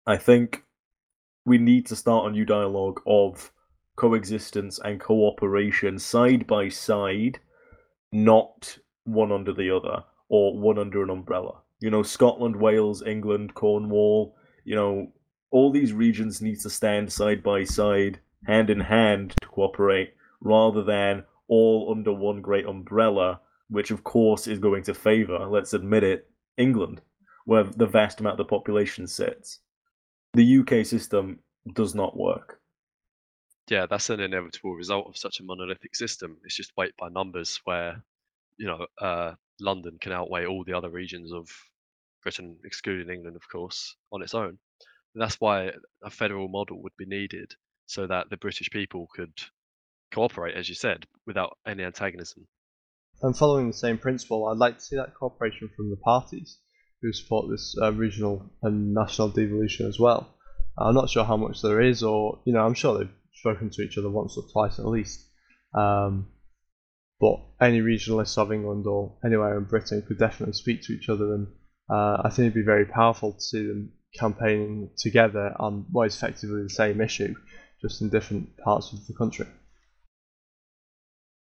I 0.06 0.16
think 0.16 0.64
we 1.44 1.58
need 1.58 1.86
to 1.86 1.96
start 1.96 2.28
a 2.28 2.32
new 2.32 2.44
dialogue 2.44 3.00
of 3.06 3.52
coexistence 3.96 4.80
and 4.82 5.00
cooperation 5.00 5.98
side 5.98 6.46
by 6.46 6.68
side, 6.68 7.38
not 8.10 8.78
one 9.04 9.30
under 9.30 9.52
the 9.52 9.70
other 9.70 10.04
or 10.28 10.58
one 10.58 10.78
under 10.78 11.02
an 11.02 11.10
umbrella. 11.10 11.60
You 11.80 11.90
know, 11.90 12.02
Scotland, 12.02 12.56
Wales, 12.56 13.02
England, 13.02 13.54
Cornwall, 13.54 14.34
you 14.64 14.74
know, 14.74 15.12
all 15.50 15.70
these 15.70 15.92
regions 15.92 16.40
need 16.40 16.60
to 16.60 16.70
stand 16.70 17.12
side 17.12 17.42
by 17.42 17.64
side, 17.64 18.20
hand 18.46 18.70
in 18.70 18.80
hand 18.80 19.34
to 19.42 19.48
cooperate 19.48 20.14
rather 20.40 20.82
than 20.82 21.24
all 21.48 21.92
under 21.94 22.12
one 22.12 22.40
great 22.40 22.66
umbrella, 22.66 23.40
which 23.68 23.90
of 23.90 24.04
course 24.04 24.46
is 24.46 24.58
going 24.58 24.82
to 24.84 24.94
favour, 24.94 25.46
let's 25.46 25.74
admit 25.74 26.02
it, 26.02 26.30
England, 26.56 27.00
where 27.44 27.64
the 27.64 27.86
vast 27.86 28.20
amount 28.20 28.34
of 28.40 28.46
the 28.46 28.50
population 28.50 29.06
sits. 29.06 29.60
The 30.34 30.58
UK 30.58 30.86
system 30.86 31.40
does 31.74 31.94
not 31.94 32.16
work. 32.16 32.60
Yeah, 33.68 33.86
that's 33.86 34.10
an 34.10 34.20
inevitable 34.20 34.74
result 34.74 35.06
of 35.08 35.16
such 35.16 35.40
a 35.40 35.44
monolithic 35.44 35.94
system. 35.94 36.36
It's 36.44 36.56
just 36.56 36.76
weight 36.76 36.96
by 36.98 37.08
numbers, 37.08 37.60
where 37.64 38.02
you 38.56 38.66
know 38.66 38.86
uh, 39.00 39.34
London 39.60 39.98
can 40.00 40.12
outweigh 40.12 40.46
all 40.46 40.64
the 40.64 40.74
other 40.74 40.90
regions 40.90 41.32
of 41.32 41.48
Britain, 42.22 42.58
excluding 42.64 43.12
England, 43.12 43.36
of 43.36 43.48
course, 43.48 43.96
on 44.12 44.22
its 44.22 44.34
own. 44.34 44.58
And 45.14 45.22
that's 45.22 45.40
why 45.40 45.72
a 46.02 46.10
federal 46.10 46.48
model 46.48 46.82
would 46.82 46.96
be 46.96 47.06
needed, 47.06 47.54
so 47.86 48.06
that 48.06 48.30
the 48.30 48.36
British 48.36 48.70
people 48.70 49.08
could 49.14 49.32
cooperate, 50.12 50.54
as 50.54 50.68
you 50.68 50.74
said, 50.74 51.06
without 51.26 51.56
any 51.66 51.84
antagonism. 51.84 52.46
And 53.22 53.36
following 53.36 53.68
the 53.68 53.72
same 53.72 53.98
principle, 53.98 54.48
I'd 54.48 54.58
like 54.58 54.78
to 54.78 54.84
see 54.84 54.96
that 54.96 55.14
cooperation 55.14 55.70
from 55.76 55.90
the 55.90 55.96
parties 55.96 56.58
who 57.00 57.12
support 57.12 57.48
this 57.48 57.76
uh, 57.80 57.92
regional 57.92 58.50
and 58.62 58.92
national 58.92 59.28
devolution 59.28 59.86
as 59.86 59.98
well. 59.98 60.34
I'm 60.76 60.94
not 60.94 61.10
sure 61.10 61.24
how 61.24 61.36
much 61.36 61.62
there 61.62 61.80
is, 61.80 62.02
or 62.02 62.40
you 62.44 62.52
know, 62.52 62.64
I'm 62.64 62.74
sure 62.74 62.98
they've 62.98 63.14
spoken 63.34 63.70
to 63.70 63.82
each 63.82 63.96
other 63.96 64.10
once 64.10 64.36
or 64.36 64.44
twice 64.52 64.78
at 64.78 64.86
least. 64.86 65.24
Um, 65.74 66.28
but 67.20 67.40
any 67.60 67.80
regionalists 67.80 68.38
of 68.38 68.52
England 68.52 68.86
or 68.86 69.16
anywhere 69.24 69.56
in 69.56 69.64
Britain 69.64 70.02
could 70.06 70.18
definitely 70.18 70.54
speak 70.54 70.82
to 70.82 70.92
each 70.92 71.08
other, 71.08 71.34
and 71.34 71.46
uh, 71.88 72.22
I 72.24 72.30
think 72.30 72.46
it'd 72.46 72.54
be 72.54 72.62
very 72.62 72.86
powerful 72.86 73.34
to 73.34 73.40
see 73.40 73.66
them 73.66 73.92
campaigning 74.18 74.90
together 74.98 75.54
on 75.58 75.86
what 75.92 76.08
is 76.08 76.16
effectively 76.16 76.64
the 76.64 76.70
same 76.70 77.00
issue, 77.00 77.34
just 77.80 78.02
in 78.02 78.08
different 78.08 78.56
parts 78.58 78.92
of 78.92 79.06
the 79.06 79.14
country. 79.14 79.46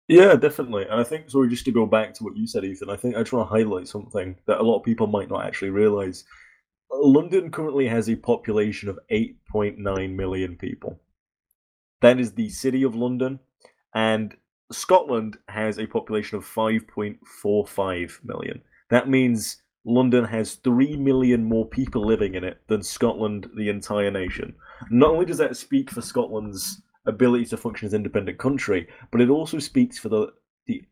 Yeah, 0.07 0.35
definitely. 0.35 0.83
And 0.83 0.99
I 0.99 1.03
think, 1.03 1.29
sorry, 1.29 1.49
just 1.49 1.65
to 1.65 1.71
go 1.71 1.85
back 1.85 2.13
to 2.13 2.23
what 2.23 2.37
you 2.37 2.47
said, 2.47 2.63
Ethan, 2.63 2.89
I 2.89 2.95
think 2.95 3.15
I 3.15 3.19
just 3.19 3.33
want 3.33 3.49
to 3.49 3.55
highlight 3.55 3.87
something 3.87 4.37
that 4.45 4.59
a 4.59 4.63
lot 4.63 4.77
of 4.77 4.85
people 4.85 5.07
might 5.07 5.29
not 5.29 5.45
actually 5.45 5.71
realize. 5.71 6.23
London 6.89 7.51
currently 7.51 7.87
has 7.87 8.09
a 8.09 8.15
population 8.15 8.87
of 8.87 8.99
8.9 9.11 10.15
million 10.15 10.55
people. 10.55 10.99
That 12.01 12.19
is 12.19 12.33
the 12.33 12.49
city 12.49 12.83
of 12.83 12.95
London. 12.95 13.39
And 13.93 14.35
Scotland 14.71 15.37
has 15.49 15.77
a 15.77 15.87
population 15.87 16.37
of 16.37 16.45
5.45 16.45 18.23
million. 18.23 18.61
That 18.89 19.09
means 19.09 19.61
London 19.85 20.23
has 20.23 20.55
3 20.55 20.95
million 20.97 21.43
more 21.43 21.65
people 21.65 22.05
living 22.05 22.35
in 22.35 22.45
it 22.45 22.61
than 22.67 22.81
Scotland, 22.81 23.49
the 23.57 23.69
entire 23.69 24.11
nation. 24.11 24.55
Not 24.89 25.11
only 25.11 25.25
does 25.25 25.37
that 25.39 25.57
speak 25.57 25.89
for 25.91 26.01
Scotland's 26.01 26.81
ability 27.07 27.45
to 27.45 27.57
function 27.57 27.87
as 27.87 27.93
an 27.93 27.99
independent 27.99 28.37
country, 28.37 28.87
but 29.11 29.21
it 29.21 29.29
also 29.29 29.59
speaks 29.59 29.97
for 29.97 30.09
the 30.09 30.33
the 30.67 30.83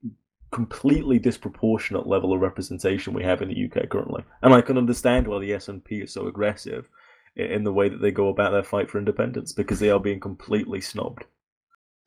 completely 0.51 1.19
disproportionate 1.19 2.07
level 2.07 2.33
of 2.33 2.39
representation 2.39 3.13
we 3.13 3.23
have 3.23 3.41
in 3.41 3.49
the 3.49 3.65
UK 3.65 3.89
currently. 3.89 4.23
And 4.41 4.53
I 4.53 4.61
can 4.61 4.77
understand 4.77 5.27
why 5.27 5.39
the 5.39 5.51
SNP 5.51 6.03
is 6.03 6.13
so 6.13 6.27
aggressive 6.27 6.87
in 7.35 7.65
the 7.65 7.73
way 7.73 7.89
that 7.89 8.01
they 8.01 8.11
go 8.11 8.29
about 8.29 8.51
their 8.51 8.63
fight 8.63 8.89
for 8.89 8.97
independence 8.97 9.51
because 9.51 9.79
they 9.79 9.89
are 9.89 9.99
being 9.99 10.21
completely 10.21 10.79
snubbed. 10.79 11.25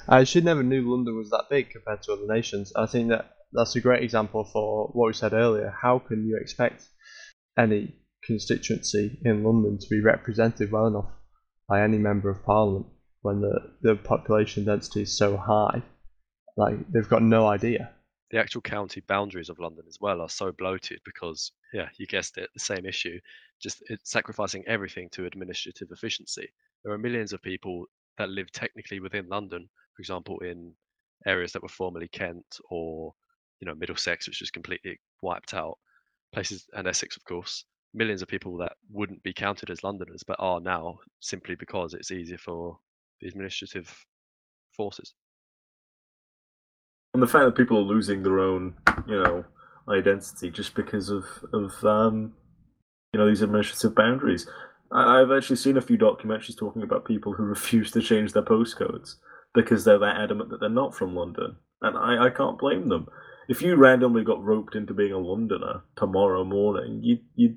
I 0.08 0.24
should 0.24 0.44
never 0.44 0.62
knew 0.62 0.90
London 0.90 1.18
was 1.18 1.28
that 1.28 1.50
big 1.50 1.68
compared 1.70 2.02
to 2.02 2.14
other 2.14 2.26
nations. 2.26 2.72
I 2.74 2.86
think 2.86 3.10
that 3.10 3.32
that's 3.52 3.76
a 3.76 3.80
great 3.80 4.02
example 4.02 4.44
for 4.44 4.88
what 4.94 5.08
we 5.08 5.12
said 5.12 5.34
earlier. 5.34 5.74
How 5.82 5.98
can 5.98 6.26
you 6.26 6.38
expect 6.40 6.88
any 7.58 7.96
constituency 8.24 9.20
in 9.24 9.44
London 9.44 9.78
to 9.78 9.86
be 9.90 10.00
represented 10.00 10.72
well 10.72 10.86
enough 10.86 11.10
by 11.68 11.82
any 11.82 11.98
member 11.98 12.30
of 12.30 12.44
parliament? 12.44 12.86
When 13.22 13.40
the, 13.40 13.72
the 13.82 13.96
population 13.96 14.64
density 14.64 15.02
is 15.02 15.16
so 15.16 15.36
high. 15.36 15.82
Like 16.56 16.76
they've 16.90 17.08
got 17.08 17.22
no 17.22 17.46
idea. 17.46 17.90
The 18.30 18.38
actual 18.38 18.60
county 18.60 19.00
boundaries 19.00 19.48
of 19.48 19.58
London 19.58 19.84
as 19.88 19.98
well 20.00 20.20
are 20.20 20.28
so 20.28 20.52
bloated 20.52 21.00
because, 21.04 21.52
yeah, 21.72 21.88
you 21.96 22.06
guessed 22.06 22.36
it, 22.36 22.50
the 22.52 22.60
same 22.60 22.84
issue, 22.84 23.18
just 23.60 23.82
sacrificing 24.04 24.64
everything 24.66 25.08
to 25.12 25.24
administrative 25.24 25.88
efficiency. 25.90 26.48
There 26.84 26.92
are 26.92 26.98
millions 26.98 27.32
of 27.32 27.42
people 27.42 27.86
that 28.18 28.28
live 28.28 28.52
technically 28.52 29.00
within 29.00 29.28
London, 29.28 29.68
for 29.94 30.00
example, 30.00 30.38
in 30.40 30.72
areas 31.26 31.52
that 31.52 31.62
were 31.62 31.68
formerly 31.68 32.08
Kent 32.08 32.60
or 32.70 33.14
you 33.60 33.66
know 33.66 33.74
Middlesex, 33.74 34.28
which 34.28 34.40
was 34.40 34.50
completely 34.50 34.98
wiped 35.22 35.54
out. 35.54 35.78
Places 36.32 36.66
and 36.74 36.86
Essex, 36.86 37.16
of 37.16 37.24
course, 37.24 37.64
millions 37.94 38.20
of 38.20 38.28
people 38.28 38.58
that 38.58 38.72
wouldn't 38.90 39.22
be 39.22 39.32
counted 39.32 39.70
as 39.70 39.82
Londoners 39.82 40.22
but 40.22 40.36
are 40.38 40.60
now 40.60 40.98
simply 41.20 41.54
because 41.54 41.94
it's 41.94 42.10
easier 42.10 42.36
for 42.38 42.78
the 43.20 43.28
administrative 43.28 44.06
forces. 44.72 45.14
And 47.14 47.22
the 47.22 47.26
fact 47.26 47.44
that 47.44 47.56
people 47.56 47.78
are 47.78 47.82
losing 47.82 48.22
their 48.22 48.38
own, 48.38 48.74
you 49.06 49.22
know, 49.22 49.44
identity 49.90 50.50
just 50.50 50.74
because 50.74 51.08
of 51.08 51.24
of 51.52 51.84
um, 51.84 52.32
you 53.12 53.18
know 53.18 53.28
these 53.28 53.42
administrative 53.42 53.94
boundaries. 53.94 54.46
I, 54.92 55.20
I've 55.20 55.30
actually 55.30 55.56
seen 55.56 55.76
a 55.76 55.82
few 55.82 55.98
documentaries 55.98 56.56
talking 56.56 56.82
about 56.82 57.04
people 57.04 57.32
who 57.32 57.42
refuse 57.44 57.90
to 57.92 58.02
change 58.02 58.32
their 58.32 58.42
postcodes 58.42 59.14
because 59.54 59.84
they're 59.84 59.98
that 59.98 60.20
adamant 60.20 60.50
that 60.50 60.60
they're 60.60 60.68
not 60.68 60.94
from 60.94 61.14
London, 61.14 61.56
and 61.82 61.96
I, 61.96 62.26
I 62.26 62.30
can't 62.30 62.58
blame 62.58 62.88
them. 62.88 63.06
If 63.48 63.62
you 63.62 63.76
randomly 63.76 64.24
got 64.24 64.44
roped 64.44 64.74
into 64.74 64.92
being 64.92 65.12
a 65.12 65.18
Londoner 65.18 65.82
tomorrow 65.96 66.44
morning, 66.44 67.00
you 67.02 67.18
you 67.34 67.56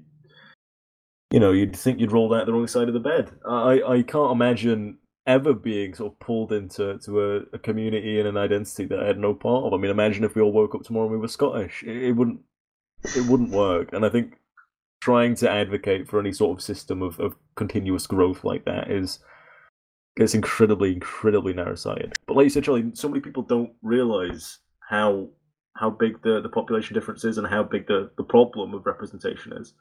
you 1.32 1.40
know 1.40 1.52
you'd 1.52 1.76
think 1.76 2.00
you'd 2.00 2.14
rolled 2.14 2.34
out 2.34 2.46
the 2.46 2.54
wrong 2.54 2.68
side 2.68 2.88
of 2.88 2.94
the 2.94 3.00
bed. 3.00 3.32
I 3.48 3.82
I 3.86 4.02
can't 4.04 4.32
imagine 4.32 4.98
ever 5.32 5.54
being 5.54 5.94
sort 5.94 6.12
of 6.12 6.20
pulled 6.20 6.52
into 6.52 6.98
to 7.00 7.22
a, 7.22 7.36
a, 7.54 7.60
community 7.60 8.20
and 8.20 8.28
an 8.28 8.38
identity 8.38 8.86
that 8.86 9.00
I 9.00 9.08
had 9.08 9.18
no 9.18 9.34
part 9.34 9.66
of. 9.66 9.74
I 9.74 9.78
mean, 9.78 9.92
imagine 9.92 10.24
if 10.24 10.36
we 10.36 10.42
all 10.42 10.52
woke 10.52 10.76
up 10.76 10.84
tomorrow 10.84 11.06
and 11.06 11.14
we 11.14 11.18
were 11.18 11.28
Scottish. 11.28 11.84
It, 11.84 12.04
it 12.04 12.12
wouldn't 12.12 12.42
it 13.16 13.28
wouldn't 13.28 13.52
work. 13.52 13.94
And 13.94 14.06
I 14.06 14.10
think 14.10 14.34
trying 15.00 15.36
to 15.36 15.50
advocate 15.50 16.08
for 16.08 16.20
any 16.20 16.34
sort 16.34 16.58
of 16.58 16.64
system 16.64 17.02
of, 17.02 17.20
of 17.20 17.36
continuous 17.56 18.06
growth 18.06 18.44
like 18.44 18.66
that 18.66 18.92
is 18.92 19.20
it's 20.18 20.36
incredibly, 20.36 20.94
incredibly 20.94 21.54
narrow 21.54 21.76
sighted. 21.76 22.14
But 22.28 22.36
like 22.36 22.44
you 22.44 22.50
said, 22.50 22.66
Charlie, 22.66 22.92
so 22.94 23.08
many 23.08 23.22
people 23.22 23.44
don't 23.44 23.72
realise 23.82 24.60
how 24.88 25.30
how 25.78 25.90
big 25.90 26.22
the, 26.22 26.42
the 26.42 26.50
population 26.50 26.94
difference 26.94 27.24
is 27.24 27.38
and 27.38 27.48
how 27.48 27.64
big 27.64 27.88
the, 27.88 28.12
the 28.18 28.24
problem 28.24 28.74
of 28.74 28.86
representation 28.86 29.54
is. 29.54 29.74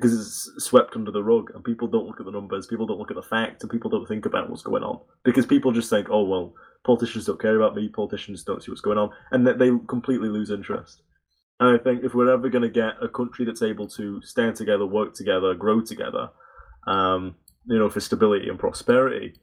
Because 0.00 0.12
it's 0.12 0.64
swept 0.64 0.96
under 0.96 1.12
the 1.12 1.22
rug 1.22 1.50
and 1.54 1.62
people 1.62 1.86
don't 1.86 2.06
look 2.06 2.18
at 2.18 2.26
the 2.26 2.32
numbers, 2.32 2.66
people 2.66 2.86
don't 2.86 2.98
look 2.98 3.10
at 3.10 3.16
the 3.16 3.22
facts, 3.22 3.62
and 3.62 3.70
people 3.70 3.90
don't 3.90 4.06
think 4.08 4.26
about 4.26 4.50
what's 4.50 4.62
going 4.62 4.82
on. 4.82 5.00
Because 5.24 5.46
people 5.46 5.72
just 5.72 5.90
think, 5.90 6.08
oh, 6.10 6.24
well, 6.24 6.54
politicians 6.84 7.26
don't 7.26 7.40
care 7.40 7.56
about 7.56 7.76
me, 7.76 7.88
politicians 7.88 8.42
don't 8.42 8.62
see 8.62 8.70
what's 8.70 8.80
going 8.80 8.98
on, 8.98 9.10
and 9.30 9.46
that 9.46 9.58
they 9.58 9.70
completely 9.88 10.28
lose 10.28 10.50
interest. 10.50 11.02
And 11.60 11.78
I 11.78 11.82
think 11.82 12.02
if 12.02 12.14
we're 12.14 12.32
ever 12.32 12.48
going 12.48 12.62
to 12.62 12.68
get 12.68 12.94
a 13.00 13.08
country 13.08 13.44
that's 13.44 13.62
able 13.62 13.88
to 13.90 14.20
stand 14.22 14.56
together, 14.56 14.84
work 14.84 15.14
together, 15.14 15.54
grow 15.54 15.80
together, 15.80 16.30
um, 16.86 17.36
you 17.66 17.78
know, 17.78 17.88
for 17.88 18.00
stability 18.00 18.48
and 18.48 18.58
prosperity, 18.58 19.34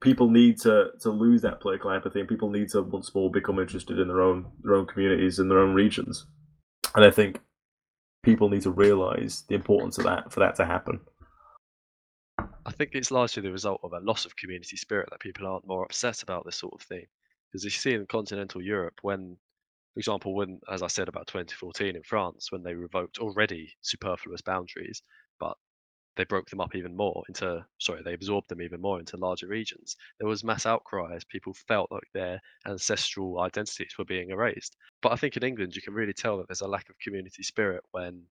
people 0.00 0.30
need 0.30 0.58
to 0.60 0.90
to 1.00 1.10
lose 1.10 1.42
that 1.42 1.60
political 1.60 1.90
apathy, 1.90 2.20
and 2.20 2.28
people 2.28 2.50
need 2.50 2.68
to 2.70 2.82
once 2.82 3.14
more 3.14 3.30
become 3.30 3.58
interested 3.58 3.98
in 3.98 4.08
their 4.08 4.22
own 4.22 4.46
their 4.62 4.74
own 4.74 4.86
communities 4.86 5.38
and 5.38 5.50
their 5.50 5.58
own 5.58 5.74
regions. 5.74 6.26
And 6.94 7.04
I 7.04 7.10
think 7.10 7.40
people 8.28 8.50
need 8.50 8.60
to 8.60 8.70
realise 8.70 9.42
the 9.48 9.54
importance 9.54 9.96
of 9.96 10.04
that 10.04 10.30
for 10.30 10.40
that 10.40 10.54
to 10.54 10.66
happen. 10.66 11.00
I 12.38 12.70
think 12.72 12.90
it's 12.92 13.10
largely 13.10 13.42
the 13.42 13.50
result 13.50 13.80
of 13.82 13.94
a 13.94 14.00
loss 14.00 14.26
of 14.26 14.36
community 14.36 14.76
spirit 14.76 15.08
that 15.10 15.20
people 15.20 15.46
aren't 15.46 15.66
more 15.66 15.84
upset 15.84 16.22
about 16.22 16.44
this 16.44 16.56
sort 16.56 16.74
of 16.74 16.82
thing. 16.82 17.06
Because 17.50 17.64
you 17.64 17.70
see 17.70 17.94
in 17.94 18.04
continental 18.04 18.60
Europe, 18.60 18.98
when, 19.00 19.38
for 19.94 20.00
example, 20.00 20.34
when, 20.34 20.60
as 20.70 20.82
I 20.82 20.88
said 20.88 21.08
about 21.08 21.26
2014 21.26 21.96
in 21.96 22.02
France, 22.02 22.52
when 22.52 22.62
they 22.62 22.74
revoked 22.74 23.18
already 23.18 23.72
superfluous 23.80 24.42
boundaries, 24.42 25.02
they 26.18 26.24
broke 26.24 26.50
them 26.50 26.60
up 26.60 26.74
even 26.74 26.96
more 26.96 27.22
into 27.28 27.64
sorry 27.78 28.02
they 28.02 28.12
absorbed 28.14 28.48
them 28.50 28.60
even 28.60 28.80
more 28.80 28.98
into 28.98 29.16
larger 29.16 29.46
regions. 29.46 29.96
There 30.18 30.28
was 30.28 30.44
mass 30.44 30.66
outcry 30.66 31.14
as 31.14 31.24
people 31.24 31.54
felt 31.54 31.90
like 31.92 32.08
their 32.12 32.40
ancestral 32.66 33.40
identities 33.40 33.94
were 33.98 34.04
being 34.04 34.30
erased. 34.30 34.76
But 35.00 35.12
i 35.12 35.16
think 35.16 35.36
in 35.36 35.44
england 35.44 35.76
you 35.76 35.82
can 35.82 35.94
really 35.94 36.12
tell 36.12 36.36
that 36.38 36.48
there's 36.48 36.60
a 36.62 36.68
lack 36.68 36.88
of 36.90 36.98
community 36.98 37.42
spirit 37.44 37.84
when 37.92 38.24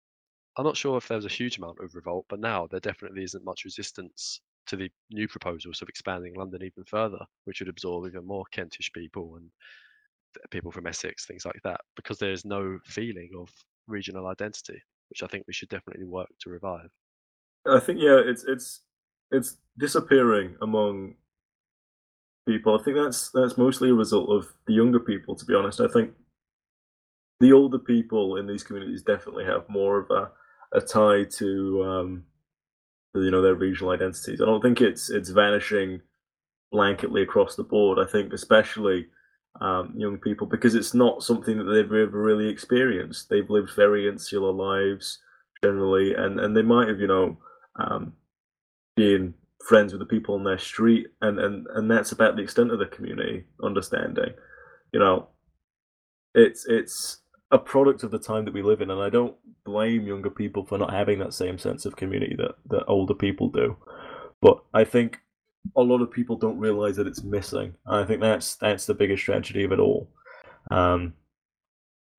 i'm 0.56 0.64
not 0.64 0.76
sure 0.76 0.98
if 0.98 1.08
there 1.08 1.16
was 1.18 1.26
a 1.26 1.40
huge 1.40 1.58
amount 1.58 1.78
of 1.80 1.94
revolt 1.94 2.26
but 2.28 2.40
now 2.40 2.66
there 2.66 2.80
definitely 2.80 3.22
isn't 3.22 3.44
much 3.44 3.64
resistance 3.64 4.40
to 4.66 4.76
the 4.76 4.90
new 5.10 5.28
proposals 5.28 5.80
of 5.82 5.88
expanding 5.88 6.34
london 6.34 6.62
even 6.62 6.84
further 6.84 7.24
which 7.44 7.60
would 7.60 7.68
absorb 7.68 8.06
even 8.06 8.26
more 8.26 8.44
kentish 8.52 8.92
people 8.92 9.36
and 9.36 9.50
people 10.50 10.72
from 10.72 10.86
essex 10.86 11.26
things 11.26 11.46
like 11.46 11.60
that 11.64 11.80
because 11.94 12.18
there's 12.18 12.44
no 12.44 12.78
feeling 12.84 13.30
of 13.38 13.48
regional 13.86 14.26
identity 14.26 14.80
which 15.10 15.22
i 15.22 15.26
think 15.26 15.44
we 15.46 15.54
should 15.54 15.68
definitely 15.68 16.04
work 16.04 16.28
to 16.40 16.50
revive 16.50 16.90
I 17.68 17.80
think 17.80 18.00
yeah, 18.00 18.20
it's 18.24 18.44
it's 18.44 18.80
it's 19.30 19.56
disappearing 19.78 20.56
among 20.62 21.14
people. 22.46 22.78
I 22.78 22.82
think 22.82 22.96
that's 22.96 23.30
that's 23.30 23.58
mostly 23.58 23.90
a 23.90 23.94
result 23.94 24.30
of 24.30 24.52
the 24.66 24.74
younger 24.74 25.00
people. 25.00 25.34
To 25.34 25.44
be 25.44 25.54
honest, 25.54 25.80
I 25.80 25.88
think 25.88 26.12
the 27.40 27.52
older 27.52 27.78
people 27.78 28.36
in 28.36 28.46
these 28.46 28.62
communities 28.62 29.02
definitely 29.02 29.44
have 29.44 29.68
more 29.68 29.98
of 29.98 30.10
a 30.10 30.30
a 30.72 30.80
tie 30.80 31.24
to 31.24 31.84
um, 31.84 32.24
you 33.14 33.30
know 33.30 33.42
their 33.42 33.54
regional 33.54 33.92
identities. 33.92 34.40
I 34.40 34.46
don't 34.46 34.62
think 34.62 34.80
it's 34.80 35.10
it's 35.10 35.30
vanishing 35.30 36.00
blanketly 36.72 37.22
across 37.22 37.56
the 37.56 37.64
board. 37.64 37.98
I 37.98 38.10
think 38.10 38.32
especially 38.32 39.06
um, 39.60 39.94
young 39.96 40.18
people 40.18 40.46
because 40.46 40.74
it's 40.74 40.94
not 40.94 41.22
something 41.22 41.58
that 41.58 41.64
they've 41.64 41.84
ever 41.84 42.20
really 42.20 42.48
experienced. 42.48 43.28
They've 43.28 43.48
lived 43.48 43.70
very 43.74 44.08
insular 44.08 44.52
lives 44.52 45.18
generally, 45.62 46.14
and 46.14 46.40
and 46.40 46.56
they 46.56 46.62
might 46.62 46.88
have 46.88 47.00
you 47.00 47.06
know 47.06 47.38
um, 47.78 48.12
being 48.96 49.34
friends 49.66 49.92
with 49.92 50.00
the 50.00 50.06
people 50.06 50.34
on 50.34 50.44
their 50.44 50.58
street, 50.58 51.08
and, 51.22 51.38
and, 51.38 51.66
and 51.74 51.90
that's 51.90 52.12
about 52.12 52.36
the 52.36 52.42
extent 52.42 52.72
of 52.72 52.78
the 52.78 52.86
community 52.86 53.44
understanding. 53.62 54.32
You 54.92 55.00
know, 55.00 55.28
it's 56.34 56.66
it's 56.66 57.18
a 57.50 57.58
product 57.58 58.02
of 58.02 58.10
the 58.10 58.18
time 58.18 58.44
that 58.44 58.54
we 58.54 58.62
live 58.62 58.80
in, 58.80 58.90
and 58.90 59.00
I 59.00 59.10
don't 59.10 59.34
blame 59.64 60.06
younger 60.06 60.30
people 60.30 60.64
for 60.64 60.78
not 60.78 60.92
having 60.92 61.18
that 61.18 61.34
same 61.34 61.58
sense 61.58 61.84
of 61.84 61.96
community 61.96 62.36
that, 62.38 62.54
that 62.70 62.84
older 62.86 63.14
people 63.14 63.48
do. 63.48 63.76
But 64.40 64.62
I 64.74 64.84
think 64.84 65.20
a 65.76 65.82
lot 65.82 66.02
of 66.02 66.10
people 66.10 66.36
don't 66.36 66.58
realize 66.58 66.96
that 66.96 67.06
it's 67.06 67.22
missing. 67.22 67.74
And 67.86 67.96
I 67.96 68.04
think 68.04 68.20
that's 68.20 68.56
that's 68.56 68.86
the 68.86 68.94
biggest 68.94 69.24
tragedy 69.24 69.64
of 69.64 69.72
it 69.72 69.80
all. 69.80 70.08
Um, 70.70 71.14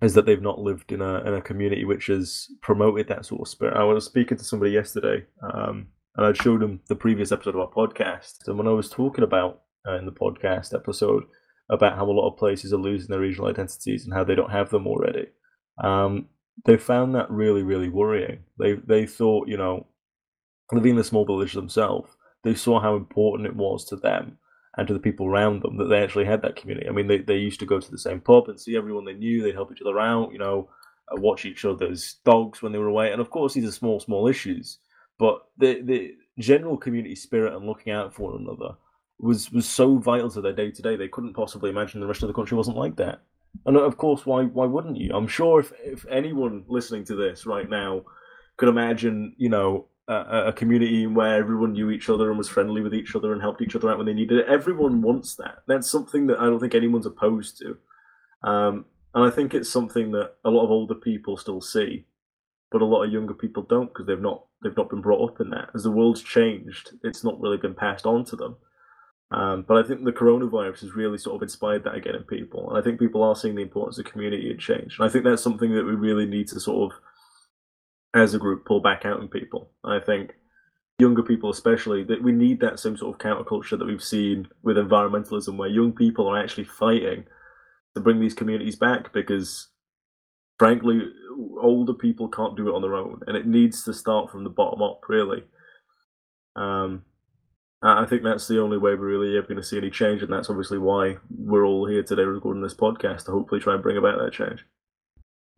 is 0.01 0.13
that 0.13 0.25
they've 0.25 0.41
not 0.41 0.59
lived 0.59 0.91
in 0.91 1.01
a 1.01 1.21
in 1.21 1.33
a 1.33 1.41
community 1.41 1.83
which 1.83 2.07
has 2.07 2.47
promoted 2.61 3.07
that 3.07 3.25
sort 3.25 3.41
of 3.41 3.47
spirit. 3.47 3.77
I 3.77 3.83
was 3.83 4.05
speaking 4.05 4.37
to 4.37 4.43
somebody 4.43 4.71
yesterday, 4.71 5.25
um, 5.41 5.87
and 6.15 6.25
I'd 6.25 6.37
showed 6.37 6.61
them 6.61 6.81
the 6.87 6.95
previous 6.95 7.31
episode 7.31 7.55
of 7.55 7.61
our 7.61 7.71
podcast. 7.71 8.47
And 8.47 8.57
when 8.57 8.67
I 8.67 8.71
was 8.71 8.89
talking 8.89 9.23
about 9.23 9.61
uh, 9.87 9.97
in 9.97 10.05
the 10.05 10.11
podcast 10.11 10.73
episode 10.73 11.23
about 11.69 11.95
how 11.95 12.05
a 12.05 12.11
lot 12.11 12.29
of 12.29 12.37
places 12.37 12.71
are 12.71 12.77
losing 12.77 13.09
their 13.09 13.19
regional 13.19 13.49
identities 13.49 14.05
and 14.05 14.13
how 14.13 14.23
they 14.23 14.35
don't 14.35 14.51
have 14.51 14.69
them 14.69 14.87
already, 14.87 15.27
um, 15.83 16.27
they 16.65 16.77
found 16.77 17.15
that 17.15 17.31
really 17.31 17.63
really 17.63 17.89
worrying. 17.89 18.43
They 18.59 18.73
they 18.73 19.07
thought 19.07 19.47
you 19.47 19.57
know 19.57 19.87
living 20.71 20.91
in 20.91 20.99
a 20.99 21.03
small 21.03 21.25
village 21.25 21.53
themselves, 21.53 22.11
they 22.43 22.53
saw 22.53 22.79
how 22.79 22.95
important 22.95 23.47
it 23.47 23.55
was 23.55 23.85
to 23.85 23.95
them 23.95 24.37
and 24.77 24.87
to 24.87 24.93
the 24.93 24.99
people 24.99 25.27
around 25.27 25.63
them 25.63 25.77
that 25.77 25.85
they 25.85 26.01
actually 26.01 26.25
had 26.25 26.41
that 26.43 26.55
community. 26.55 26.87
I 26.87 26.91
mean, 26.91 27.07
they, 27.07 27.17
they 27.17 27.35
used 27.35 27.59
to 27.59 27.65
go 27.65 27.79
to 27.79 27.91
the 27.91 27.97
same 27.97 28.21
pub 28.21 28.47
and 28.47 28.59
see 28.59 28.77
everyone 28.77 29.05
they 29.05 29.13
knew. 29.13 29.41
They'd 29.41 29.55
help 29.55 29.71
each 29.71 29.81
other 29.81 29.99
out, 29.99 30.31
you 30.31 30.37
know, 30.37 30.69
uh, 31.11 31.19
watch 31.19 31.45
each 31.45 31.65
other's 31.65 32.15
dogs 32.23 32.61
when 32.61 32.71
they 32.71 32.77
were 32.77 32.87
away. 32.87 33.11
And 33.11 33.19
of 33.19 33.31
course, 33.31 33.53
these 33.53 33.67
are 33.67 33.71
small, 33.71 33.99
small 33.99 34.27
issues, 34.27 34.77
but 35.17 35.41
the 35.57 35.81
the 35.81 36.15
general 36.39 36.77
community 36.77 37.15
spirit 37.15 37.55
and 37.55 37.65
looking 37.65 37.91
out 37.91 38.13
for 38.13 38.31
one 38.31 38.41
another 38.41 38.75
was 39.19 39.51
was 39.51 39.67
so 39.67 39.97
vital 39.97 40.29
to 40.29 40.41
their 40.41 40.53
day 40.53 40.69
to 40.69 40.81
day. 40.81 40.95
They 40.95 41.07
couldn't 41.07 41.33
possibly 41.33 41.69
imagine 41.71 41.99
the 41.99 42.07
rest 42.07 42.21
of 42.21 42.27
the 42.27 42.33
country 42.33 42.55
wasn't 42.55 42.77
like 42.77 42.95
that. 42.97 43.21
And 43.65 43.75
of 43.75 43.97
course, 43.97 44.25
why 44.25 44.43
why 44.43 44.65
wouldn't 44.65 44.97
you? 44.97 45.11
I'm 45.13 45.27
sure 45.27 45.59
if 45.59 45.73
if 45.83 46.05
anyone 46.07 46.65
listening 46.67 47.05
to 47.05 47.15
this 47.15 47.45
right 47.45 47.67
now 47.69 48.03
could 48.57 48.69
imagine, 48.69 49.33
you 49.37 49.49
know, 49.49 49.87
a, 50.07 50.53
community 50.53 51.05
where 51.05 51.35
everyone 51.35 51.73
knew 51.73 51.89
each 51.89 52.09
other 52.09 52.29
and 52.29 52.37
was 52.37 52.47
friendly 52.47 52.81
with 52.81 52.93
each 52.93 53.15
other 53.15 53.33
and 53.33 53.41
helped 53.41 53.61
each 53.61 53.75
other 53.75 53.89
out 53.89 53.97
when 53.97 54.07
they 54.07 54.13
needed 54.13 54.39
it. 54.39 54.47
Everyone 54.47 55.01
wants 55.01 55.35
that. 55.35 55.59
That's 55.67 55.89
something 55.89 56.27
that 56.27 56.39
I 56.39 56.45
don't 56.45 56.59
think 56.59 56.75
anyone's 56.75 57.05
opposed 57.05 57.57
to. 57.59 57.77
Um, 58.43 58.85
and 59.13 59.25
I 59.25 59.29
think 59.29 59.53
it's 59.53 59.69
something 59.69 60.11
that 60.11 60.35
a 60.45 60.49
lot 60.49 60.63
of 60.63 60.71
older 60.71 60.95
people 60.95 61.37
still 61.37 61.59
see, 61.59 62.05
but 62.71 62.81
a 62.81 62.85
lot 62.85 63.03
of 63.03 63.11
younger 63.11 63.33
people 63.33 63.63
don't 63.63 63.87
because 63.87 64.05
they've 64.05 64.21
not 64.21 64.45
they've 64.63 64.77
not 64.77 64.89
been 64.89 65.01
brought 65.01 65.29
up 65.29 65.41
in 65.41 65.49
that. 65.49 65.69
As 65.75 65.83
the 65.83 65.91
world's 65.91 66.21
changed, 66.21 66.91
it's 67.03 67.23
not 67.23 67.39
really 67.39 67.57
been 67.57 67.75
passed 67.75 68.05
on 68.05 68.23
to 68.25 68.35
them. 68.35 68.55
Um, 69.29 69.65
but 69.67 69.83
I 69.83 69.87
think 69.87 70.05
the 70.05 70.11
coronavirus 70.11 70.81
has 70.81 70.95
really 70.95 71.17
sort 71.17 71.35
of 71.35 71.41
inspired 71.41 71.83
that 71.83 71.95
again 71.95 72.15
in 72.15 72.23
people, 72.23 72.69
and 72.69 72.77
I 72.77 72.81
think 72.81 72.99
people 72.99 73.23
are 73.23 73.35
seeing 73.35 73.55
the 73.55 73.61
importance 73.61 73.97
of 73.97 74.05
community 74.05 74.49
and 74.51 74.59
change. 74.59 74.97
And 74.97 75.07
I 75.07 75.11
think 75.11 75.25
that's 75.25 75.43
something 75.43 75.73
that 75.75 75.85
we 75.85 75.95
really 75.95 76.25
need 76.25 76.47
to 76.49 76.59
sort 76.61 76.93
of 76.93 76.99
as 78.13 78.33
a 78.33 78.39
group 78.39 78.65
pull 78.65 78.81
back 78.81 79.05
out 79.05 79.21
in 79.21 79.27
people. 79.27 79.71
I 79.83 79.99
think 79.99 80.31
younger 80.99 81.23
people, 81.23 81.49
especially, 81.49 82.03
that 82.05 82.23
we 82.23 82.31
need 82.31 82.59
that 82.59 82.79
same 82.79 82.97
sort 82.97 83.13
of 83.13 83.21
counterculture 83.21 83.77
that 83.77 83.85
we've 83.85 84.03
seen 84.03 84.47
with 84.63 84.77
environmentalism, 84.77 85.57
where 85.57 85.69
young 85.69 85.93
people 85.93 86.27
are 86.27 86.41
actually 86.41 86.63
fighting 86.63 87.25
to 87.95 88.01
bring 88.01 88.19
these 88.19 88.33
communities 88.33 88.75
back 88.75 89.13
because, 89.13 89.67
frankly, 90.57 91.01
older 91.61 91.93
people 91.93 92.27
can't 92.27 92.57
do 92.57 92.69
it 92.69 92.75
on 92.75 92.81
their 92.81 92.95
own, 92.95 93.21
and 93.27 93.37
it 93.37 93.45
needs 93.45 93.83
to 93.83 93.93
start 93.93 94.31
from 94.31 94.43
the 94.43 94.49
bottom 94.49 94.81
up, 94.81 95.01
really. 95.07 95.43
Um, 96.55 97.03
I 97.83 98.05
think 98.05 98.23
that's 98.23 98.47
the 98.47 98.59
only 98.59 98.77
way 98.79 98.95
we're 98.95 99.19
really 99.19 99.37
ever 99.37 99.45
going 99.45 99.57
to 99.57 99.63
see 99.63 99.77
any 99.77 99.91
change, 99.91 100.23
and 100.23 100.33
that's 100.33 100.49
obviously 100.49 100.79
why 100.79 101.17
we're 101.29 101.65
all 101.65 101.87
here 101.87 102.01
today 102.01 102.23
recording 102.23 102.63
this 102.63 102.73
podcast 102.73 103.25
to 103.25 103.31
hopefully 103.31 103.61
try 103.61 103.75
and 103.75 103.83
bring 103.83 103.97
about 103.97 104.17
that 104.19 104.33
change. 104.33 104.65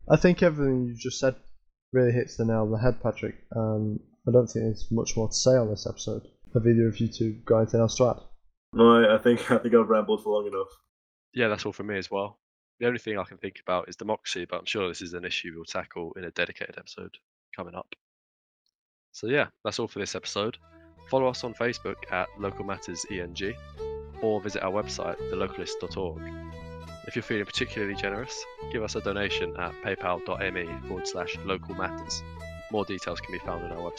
I 0.08 0.16
think 0.16 0.42
everything 0.42 0.84
you 0.84 0.94
just 0.94 1.18
said 1.18 1.36
really 1.92 2.12
hits 2.12 2.36
the 2.36 2.44
nail 2.44 2.62
on 2.62 2.70
the 2.70 2.78
head, 2.78 3.02
Patrick. 3.02 3.36
Um, 3.54 4.00
I 4.28 4.32
don't 4.32 4.46
think 4.46 4.64
there's 4.64 4.90
much 4.90 5.16
more 5.16 5.28
to 5.28 5.34
say 5.34 5.52
on 5.52 5.70
this 5.70 5.86
episode. 5.88 6.28
Have 6.54 6.66
either 6.66 6.88
of 6.88 6.98
you 6.98 7.08
two 7.08 7.40
got 7.44 7.58
anything 7.58 7.80
else 7.80 7.96
to 7.96 8.10
add? 8.10 8.20
No, 8.72 9.14
I 9.14 9.18
think 9.18 9.50
I 9.50 9.58
think 9.58 9.74
I've 9.74 9.88
rambled 9.88 10.22
for 10.22 10.30
long 10.34 10.46
enough. 10.46 10.68
Yeah, 11.32 11.48
that's 11.48 11.64
all 11.66 11.72
from 11.72 11.88
me 11.88 11.98
as 11.98 12.10
well. 12.10 12.38
The 12.78 12.86
only 12.86 12.98
thing 12.98 13.18
I 13.18 13.24
can 13.24 13.36
think 13.36 13.60
about 13.60 13.88
is 13.88 13.96
democracy, 13.96 14.46
but 14.48 14.58
I'm 14.58 14.64
sure 14.64 14.88
this 14.88 15.02
is 15.02 15.12
an 15.12 15.24
issue 15.24 15.52
we'll 15.54 15.64
tackle 15.64 16.12
in 16.16 16.24
a 16.24 16.30
dedicated 16.30 16.76
episode 16.78 17.14
coming 17.54 17.74
up. 17.74 17.94
So 19.12 19.26
yeah, 19.26 19.48
that's 19.64 19.78
all 19.78 19.88
for 19.88 19.98
this 19.98 20.14
episode. 20.14 20.56
Follow 21.08 21.26
us 21.26 21.44
on 21.44 21.54
Facebook 21.54 22.10
at 22.10 22.28
Local 22.38 22.64
Matters 22.64 23.04
ENG 23.10 23.54
or 24.22 24.40
visit 24.40 24.62
our 24.62 24.70
website, 24.70 25.16
thelocalist.org. 25.30 26.22
If 27.06 27.16
you're 27.16 27.22
feeling 27.22 27.46
particularly 27.46 27.94
generous, 27.94 28.44
give 28.72 28.82
us 28.82 28.94
a 28.94 29.00
donation 29.00 29.56
at 29.56 29.72
paypal.me 29.82 30.68
forward 30.86 31.08
slash 31.08 31.36
local 31.44 31.74
matters. 31.74 32.22
More 32.70 32.84
details 32.84 33.20
can 33.20 33.32
be 33.32 33.38
found 33.40 33.64
on 33.64 33.72
our 33.72 33.78
website. 33.78 33.98